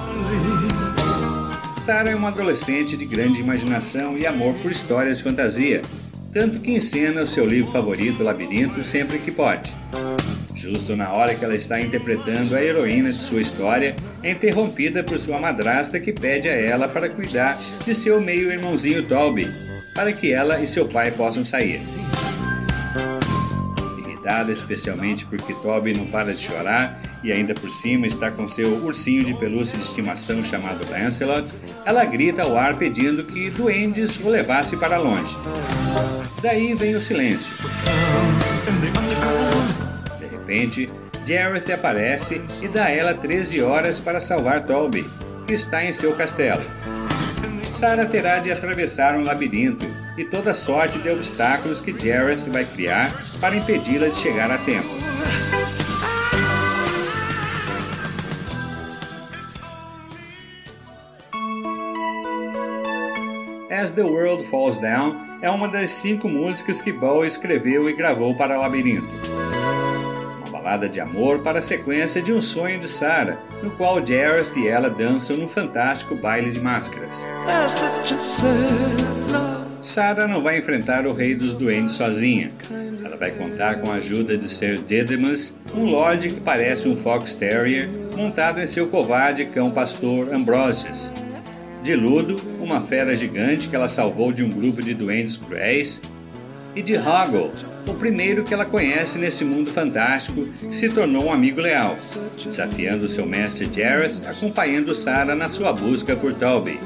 Sarah 1.90 2.12
é 2.12 2.16
uma 2.16 2.28
adolescente 2.28 2.96
de 2.96 3.04
grande 3.04 3.40
imaginação 3.40 4.16
e 4.16 4.24
amor 4.24 4.54
por 4.62 4.72
histórias 4.72 5.18
de 5.18 5.24
fantasia, 5.24 5.82
tanto 6.32 6.60
que 6.60 6.72
encena 6.72 7.24
o 7.24 7.28
seu 7.28 7.44
livro 7.48 7.72
favorito, 7.72 8.22
Labirinto, 8.22 8.84
sempre 8.84 9.18
que 9.18 9.32
pode. 9.32 9.74
Justo 10.54 10.96
na 10.96 11.12
hora 11.12 11.34
que 11.34 11.44
ela 11.44 11.56
está 11.56 11.82
interpretando 11.82 12.56
a 12.56 12.64
heroína 12.64 13.10
de 13.10 13.16
sua 13.16 13.42
história, 13.42 13.96
é 14.22 14.30
interrompida 14.30 15.04
por 15.04 15.18
sua 15.18 15.42
madrasta 15.42 16.00
que 16.00 16.14
pede 16.14 16.48
a 16.48 16.54
ela 16.54 16.88
para 16.88 17.10
cuidar 17.10 17.58
de 17.84 17.96
seu 17.96 18.22
meio-irmãozinho 18.22 19.08
Toby, 19.08 19.48
para 19.96 20.14
que 20.14 20.32
ela 20.32 20.62
e 20.62 20.68
seu 20.68 20.88
pai 20.88 21.10
possam 21.10 21.44
sair. 21.44 21.82
Irritada 23.98 24.52
especialmente 24.52 25.26
porque 25.26 25.56
Toby 25.56 25.96
não 25.96 26.06
para 26.06 26.36
de 26.36 26.48
chorar 26.48 27.09
e 27.24 27.32
ainda 27.32 27.53
por 27.53 27.70
cima 27.70 28.07
está 28.07 28.32
com 28.32 28.47
seu 28.47 28.84
ursinho 28.86 29.24
de 29.24 29.34
pelúcia 29.34 29.78
de 29.78 29.84
estimação 29.84 30.43
chamado 30.43 30.89
Lancelot, 30.89 31.47
ela 31.86 32.05
grita 32.05 32.43
ao 32.43 32.57
ar 32.57 32.78
pedindo 32.78 33.24
que 33.24 33.49
duendes 33.49 34.20
o 34.24 34.30
levasse 34.30 34.78
para 34.78 34.97
longe. 34.97 35.36
Daí 36.41 36.74
vem 36.74 36.95
o 36.95 37.01
silêncio. 37.01 37.51
De 40.20 40.28
repente, 40.28 40.89
Jareth 41.28 41.72
aparece 41.72 42.41
e 42.61 42.67
dá 42.67 42.86
a 42.86 42.89
ela 42.89 43.13
13 43.13 43.61
horas 43.61 43.99
para 43.99 44.20
salvar 44.20 44.65
Toby, 44.65 45.05
que 45.45 45.53
está 45.53 45.84
em 45.84 45.91
seu 45.91 46.15
castelo. 46.15 46.63
Sarah 47.74 48.05
terá 48.05 48.39
de 48.39 48.51
atravessar 48.51 49.15
um 49.15 49.24
labirinto 49.24 49.86
e 50.17 50.26
toda 50.26 50.53
sorte 50.53 50.99
de 50.99 51.09
obstáculos 51.09 51.80
que 51.80 51.93
Jareth 51.97 52.49
vai 52.49 52.65
criar 52.65 53.13
para 53.39 53.55
impedi-la 53.55 54.09
de 54.09 54.17
chegar 54.17 54.51
a 54.51 54.57
tempo. 54.57 55.09
As 63.80 63.94
the 63.94 64.04
World 64.04 64.44
Falls 64.44 64.78
Down 64.78 65.16
é 65.42 65.50
uma 65.50 65.66
das 65.70 65.92
cinco 65.92 66.28
músicas 66.28 66.82
que 66.82 66.92
Bowie 66.92 67.30
escreveu 67.30 67.90
e 67.90 67.94
gravou 67.94 68.36
para 68.36 68.60
Labirinto. 68.60 69.08
Uma 70.40 70.52
balada 70.52 70.90
de 70.90 71.00
amor 71.00 71.42
para 71.44 71.60
a 71.60 71.62
sequência 71.62 72.22
de 72.22 72.34
um 72.34 72.42
sonho 72.42 72.78
de 72.78 72.90
Sarah, 72.90 73.38
no 73.64 73.72
qual 73.72 74.06
Jareth 74.06 74.52
e 74.58 74.68
ela 74.68 74.90
dançam 74.90 75.38
num 75.38 75.48
fantástico 75.48 76.14
baile 76.14 76.52
de 76.52 76.60
máscaras. 76.60 77.26
Sarah 79.82 80.28
não 80.28 80.44
vai 80.44 80.58
enfrentar 80.58 81.08
o 81.08 81.14
Rei 81.14 81.34
dos 81.34 81.54
Duendes 81.56 81.94
sozinha. 81.94 82.52
Ela 83.02 83.16
vai 83.16 83.32
contar 83.32 83.80
com 83.80 83.90
a 83.90 83.96
ajuda 83.96 84.38
de 84.38 84.50
Sir 84.50 84.80
Didymus, 84.80 85.54
um 85.74 85.86
lord 85.86 86.28
que 86.28 86.42
parece 86.42 86.86
um 86.86 86.98
Fox 86.98 87.34
Terrier, 87.34 87.88
montado 88.14 88.60
em 88.60 88.68
seu 88.68 88.88
covarde 88.88 89.46
cão 89.46 89.72
pastor 89.72 90.34
Ambrosius, 90.34 91.14
de 91.82 91.96
Ludo, 91.96 92.36
uma 92.70 92.82
fera 92.82 93.15
gigante 93.15 93.67
que 93.67 93.76
ela 93.76 93.88
salvou 93.88 94.32
de 94.32 94.43
um 94.43 94.49
grupo 94.49 94.80
de 94.80 94.93
duendes 94.93 95.36
cruéis, 95.36 95.99
e 96.76 96.84
de 96.84 96.95
Hoggle, 96.95 97.51
o 97.88 97.93
primeiro 97.95 98.43
que 98.43 98.53
ela 98.53 98.63
conhece 98.63 99.17
nesse 99.17 99.43
mundo 99.43 99.72
fantástico 99.72 100.45
que 100.45 100.76
se 100.76 100.93
tornou 100.93 101.26
um 101.26 101.34
amigo 101.34 101.59
leal, 101.59 101.97
desafiando 102.38 103.09
seu 103.09 103.26
mestre 103.26 103.67
Jareth, 103.74 104.22
acompanhando 104.24 104.93
Sarah 104.93 105.36
na 105.36 105.49
sua 105.49 105.74
busca 105.74 106.15
por 106.15 106.32
Toby. 106.36 106.80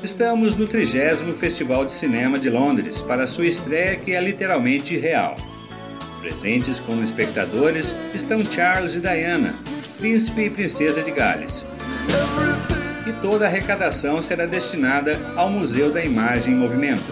Estamos 0.00 0.54
no 0.54 0.68
30 0.68 1.34
Festival 1.34 1.84
de 1.84 1.92
Cinema 1.92 2.38
de 2.38 2.48
Londres 2.48 3.00
para 3.02 3.26
sua 3.26 3.46
estreia 3.46 3.96
que 3.96 4.12
é 4.12 4.20
literalmente 4.20 4.96
real. 4.96 5.36
Presentes 6.20 6.78
como 6.78 7.02
espectadores 7.02 7.96
estão 8.14 8.42
Charles 8.44 8.94
e 8.94 9.00
Diana, 9.00 9.52
príncipe 9.98 10.42
e 10.42 10.50
princesa 10.50 11.02
de 11.02 11.10
Gales 11.10 11.64
e 13.08 13.12
toda 13.22 13.46
a 13.46 13.48
arrecadação 13.48 14.20
será 14.20 14.44
destinada 14.44 15.18
ao 15.34 15.48
Museu 15.48 15.90
da 15.90 16.04
Imagem 16.04 16.52
em 16.52 16.56
Movimento. 16.56 17.10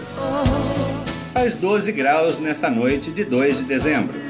Faz 1.33 1.55
12 1.55 1.91
graus 1.91 2.39
nesta 2.39 2.69
noite 2.69 3.11
de 3.11 3.23
2 3.23 3.59
de 3.59 3.63
dezembro. 3.63 4.27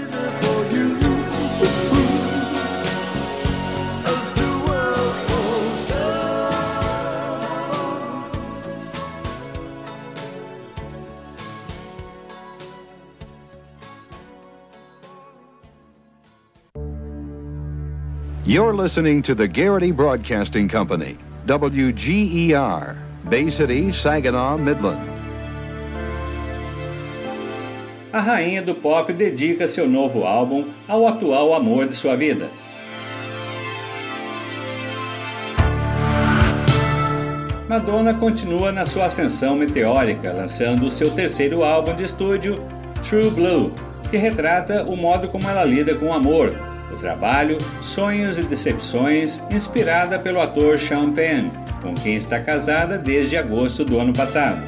You're 18.46 18.74
listening 18.74 19.22
to 19.24 19.36
the 19.36 19.46
Garrity 19.46 19.92
Broadcasting 19.92 20.70
Company, 20.70 21.18
WGER, 21.48 22.98
Bay 23.24 23.50
City, 23.50 23.94
Saginaw, 23.94 24.58
Midland. 24.58 25.00
A 28.12 28.20
rainha 28.20 28.62
do 28.62 28.76
pop 28.76 29.14
dedica 29.14 29.66
seu 29.66 29.88
novo 29.88 30.26
álbum 30.26 30.66
ao 30.90 31.08
atual 31.08 31.54
amor 31.54 31.88
de 31.88 31.96
sua 31.96 32.18
vida. 32.18 32.50
Madonna 37.70 38.14
continua 38.14 38.74
na 38.74 38.86
sua 38.86 39.06
ascensão 39.06 39.56
meteórica, 39.56 40.34
lançando 40.34 40.90
seu 40.90 41.10
terceiro 41.12 41.64
álbum 41.64 41.96
de 41.96 42.04
estúdio, 42.04 42.62
True 43.08 43.30
Blue, 43.30 43.72
que 44.12 44.18
retrata 44.18 44.84
o 44.84 44.98
modo 44.98 45.30
como 45.30 45.48
ela 45.50 45.64
lida 45.64 45.96
com 45.96 46.08
o 46.08 46.14
amor, 46.14 46.52
o 46.92 46.98
trabalho 46.98 47.58
Sonhos 47.82 48.38
e 48.38 48.44
Decepções, 48.44 49.42
inspirada 49.52 50.18
pelo 50.18 50.42
ator 50.42 50.80
Sean 50.80 51.12
Penn, 51.12 51.50
com 51.82 51.94
quem 51.94 52.16
está 52.16 52.40
casada 52.40 52.98
desde 52.98 53.38
agosto 53.38 53.84
do 53.84 54.00
ano 54.00 54.14
passado. 54.14 54.62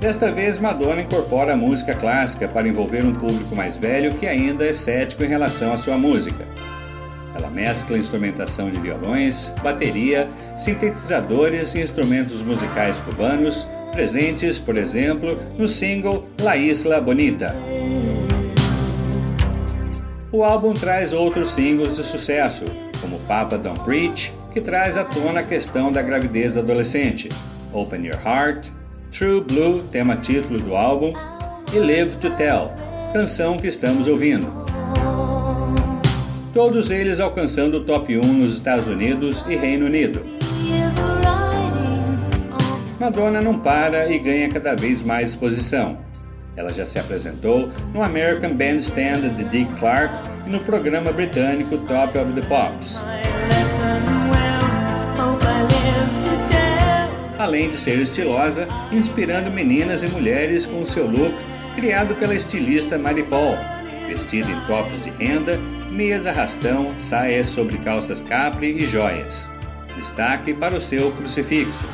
Desta 0.00 0.30
vez, 0.30 0.58
Madonna 0.58 1.00
incorpora 1.00 1.54
a 1.54 1.56
música 1.56 1.94
clássica 1.94 2.46
para 2.46 2.68
envolver 2.68 3.04
um 3.04 3.14
público 3.14 3.56
mais 3.56 3.76
velho 3.76 4.12
que 4.14 4.26
ainda 4.26 4.66
é 4.66 4.72
cético 4.72 5.24
em 5.24 5.28
relação 5.28 5.72
à 5.72 5.76
sua 5.76 5.96
música. 5.96 6.44
Ela 7.34 7.50
mescla 7.50 7.98
instrumentação 7.98 8.70
de 8.70 8.80
violões, 8.80 9.52
bateria, 9.62 10.28
sintetizadores 10.56 11.74
e 11.74 11.80
instrumentos 11.80 12.40
musicais 12.42 12.96
cubanos, 12.98 13.66
presentes, 13.92 14.58
por 14.58 14.76
exemplo, 14.76 15.38
no 15.56 15.66
single 15.66 16.26
La 16.40 16.56
Isla 16.56 17.00
Bonita. 17.00 17.54
O 20.36 20.44
álbum 20.44 20.74
traz 20.74 21.14
outros 21.14 21.52
singles 21.52 21.96
de 21.96 22.04
sucesso, 22.04 22.66
como 23.00 23.18
Papa 23.20 23.56
Don't 23.56 23.80
Preach, 23.80 24.30
que 24.52 24.60
traz 24.60 24.94
à 24.94 25.02
tona 25.02 25.40
a 25.40 25.42
questão 25.42 25.90
da 25.90 26.02
gravidez 26.02 26.58
adolescente, 26.58 27.30
Open 27.72 28.04
Your 28.04 28.18
Heart, 28.22 28.68
True 29.10 29.40
Blue, 29.40 29.82
tema 29.90 30.14
título 30.16 30.60
do 30.60 30.76
álbum, 30.76 31.14
e 31.72 31.78
Live 31.78 32.18
to 32.18 32.28
Tell, 32.32 32.70
canção 33.14 33.56
que 33.56 33.68
estamos 33.68 34.06
ouvindo. 34.06 34.46
Todos 36.52 36.90
eles 36.90 37.18
alcançando 37.18 37.78
o 37.78 37.84
top 37.86 38.18
1 38.18 38.20
nos 38.20 38.52
Estados 38.52 38.88
Unidos 38.88 39.42
e 39.48 39.56
Reino 39.56 39.86
Unido. 39.86 40.22
Madonna 43.00 43.40
não 43.40 43.58
para 43.58 44.12
e 44.12 44.18
ganha 44.18 44.50
cada 44.50 44.74
vez 44.74 45.02
mais 45.02 45.30
exposição. 45.30 45.96
Ela 46.56 46.72
já 46.72 46.86
se 46.86 46.98
apresentou 46.98 47.70
no 47.92 48.02
American 48.02 48.54
Bandstand 48.54 49.28
de 49.36 49.44
Dick 49.44 49.72
Clark 49.74 50.14
e 50.46 50.50
no 50.50 50.60
programa 50.60 51.12
britânico 51.12 51.76
Top 51.78 52.18
of 52.18 52.32
the 52.32 52.46
Pops. 52.46 52.98
Além 57.38 57.70
de 57.70 57.76
ser 57.76 57.98
estilosa, 57.98 58.66
inspirando 58.90 59.50
meninas 59.50 60.02
e 60.02 60.08
mulheres 60.08 60.64
com 60.64 60.84
seu 60.86 61.06
look 61.06 61.34
criado 61.74 62.14
pela 62.14 62.34
estilista 62.34 62.96
Mary 62.96 63.22
Paul, 63.24 63.56
vestida 64.08 64.50
em 64.50 64.60
tops 64.60 65.04
de 65.04 65.10
renda, 65.10 65.58
meias 65.90 66.26
arrastão, 66.26 66.94
saias 66.98 67.48
sobre 67.48 67.76
calças 67.78 68.22
capri 68.22 68.78
e 68.78 68.86
joias. 68.86 69.46
Destaque 69.96 70.54
para 70.54 70.76
o 70.76 70.80
seu 70.80 71.12
crucifixo. 71.12 71.86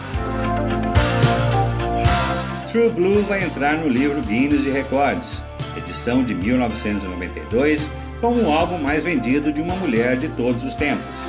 True 2.73 2.89
Blue 2.89 3.23
vai 3.25 3.45
entrar 3.45 3.77
no 3.77 3.87
livro 3.87 4.23
Guinness 4.23 4.63
de 4.63 4.71
Records, 4.71 5.45
edição 5.77 6.25
de 6.25 6.35
1992, 6.35 7.91
como 8.19 8.41
o 8.41 8.51
álbum 8.51 8.79
mais 8.79 9.05
vendido 9.05 9.53
de 9.53 9.61
uma 9.61 9.77
mulher 9.77 10.17
de 10.17 10.29
todos 10.29 10.65
os 10.65 10.75
tempos. 10.75 11.21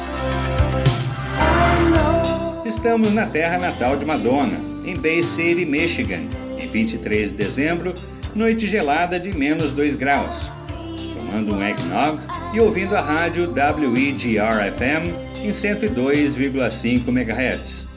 Estamos 2.63 3.11
na 3.11 3.25
terra 3.25 3.57
natal 3.57 3.97
de 3.97 4.05
Madonna, 4.05 4.57
em 4.85 4.95
Bay 4.95 5.21
City, 5.21 5.65
Michigan, 5.65 6.21
em 6.57 6.65
23 6.69 7.31
de 7.31 7.35
dezembro, 7.35 7.93
noite 8.33 8.65
gelada 8.65 9.19
de 9.19 9.37
menos 9.37 9.73
2 9.73 9.95
graus. 9.95 10.49
Tomando 11.13 11.55
um 11.55 11.61
eggnog 11.61 12.21
e 12.53 12.61
ouvindo 12.61 12.95
a 12.95 13.01
rádio 13.01 13.51
WEGR-FM 13.51 15.43
em 15.43 15.51
102,5 15.51 17.09
MHz. 17.09 17.92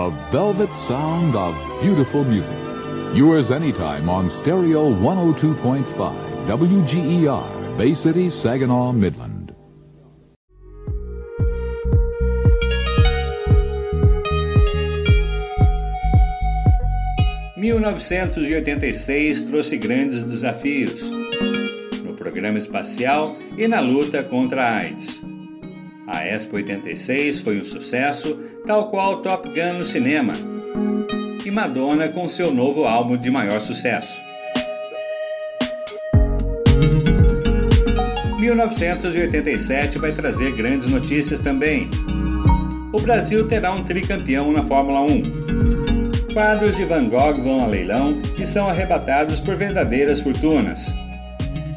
The 0.00 0.08
velvet 0.32 0.72
sound 0.72 1.36
of 1.36 1.54
beautiful 1.82 2.24
music. 2.24 2.56
Yours 3.14 3.50
anytime 3.50 4.08
on 4.08 4.30
Stereo 4.30 4.88
102.5 4.88 5.84
WGER, 6.46 7.76
Bay 7.76 7.92
City, 7.92 8.30
Saginaw, 8.30 8.92
Midland. 8.92 9.54
...1986 17.58 19.46
trouxe 19.50 19.76
grandes 19.76 20.22
desafios... 20.24 21.10
...no 22.02 22.14
programa 22.14 22.56
espacial 22.56 23.36
e 23.58 23.68
na 23.68 23.80
luta 23.80 24.24
contra 24.24 24.64
a 24.64 24.80
AIDS... 24.80 25.29
A 26.12 26.26
Expo 26.26 26.56
86 26.56 27.40
foi 27.40 27.60
um 27.60 27.64
sucesso, 27.64 28.36
tal 28.66 28.90
qual 28.90 29.22
Top 29.22 29.48
Gun 29.48 29.78
no 29.78 29.84
cinema, 29.84 30.32
e 31.46 31.50
Madonna 31.52 32.08
com 32.08 32.28
seu 32.28 32.52
novo 32.52 32.84
álbum 32.84 33.16
de 33.16 33.30
maior 33.30 33.60
sucesso. 33.60 34.20
1987 38.40 40.00
vai 40.00 40.10
trazer 40.10 40.50
grandes 40.56 40.88
notícias 40.88 41.38
também. 41.38 41.88
O 42.92 43.00
Brasil 43.00 43.46
terá 43.46 43.72
um 43.72 43.84
tricampeão 43.84 44.52
na 44.52 44.64
Fórmula 44.64 45.02
1. 45.02 46.32
Quadros 46.32 46.76
de 46.76 46.84
Van 46.84 47.08
Gogh 47.08 47.40
vão 47.40 47.62
a 47.62 47.68
leilão 47.68 48.20
e 48.36 48.44
são 48.44 48.68
arrebatados 48.68 49.38
por 49.38 49.56
verdadeiras 49.56 50.20
fortunas. 50.20 50.92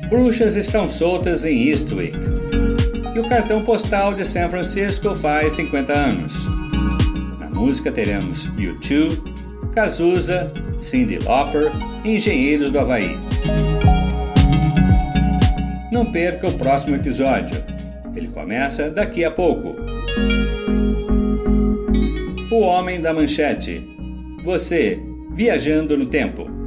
Bruxas 0.10 0.56
estão 0.56 0.90
soltas 0.90 1.46
em 1.46 1.70
Eastwick 1.70 2.33
e 3.16 3.20
o 3.20 3.30
cartão 3.30 3.64
postal 3.64 4.14
de 4.14 4.26
São 4.26 4.50
Francisco 4.50 5.16
faz 5.16 5.54
50 5.54 5.94
anos. 5.94 6.48
Na 7.40 7.48
música 7.50 7.92
teremos 7.92 8.48
U2, 8.52 9.22
Cazuza, 9.74 10.52
Cyndi 10.82 11.20
Lauper 11.24 11.72
e 12.04 12.16
Engenheiros 12.16 12.72
do 12.72 12.80
Havaí. 12.80 13.16
Não 15.92 16.12
perca 16.12 16.48
o 16.48 16.54
próximo 16.58 16.96
episódio. 16.96 17.64
Ele 18.16 18.28
começa 18.30 18.90
daqui 18.90 19.24
a 19.24 19.32
pouco. 19.32 19.76
O 22.52 22.62
Homem 22.62 23.00
da 23.00 23.14
Manchete. 23.14 23.88
Você, 24.44 25.00
viajando 25.36 25.98
no 25.98 26.08
tempo. 26.08 26.63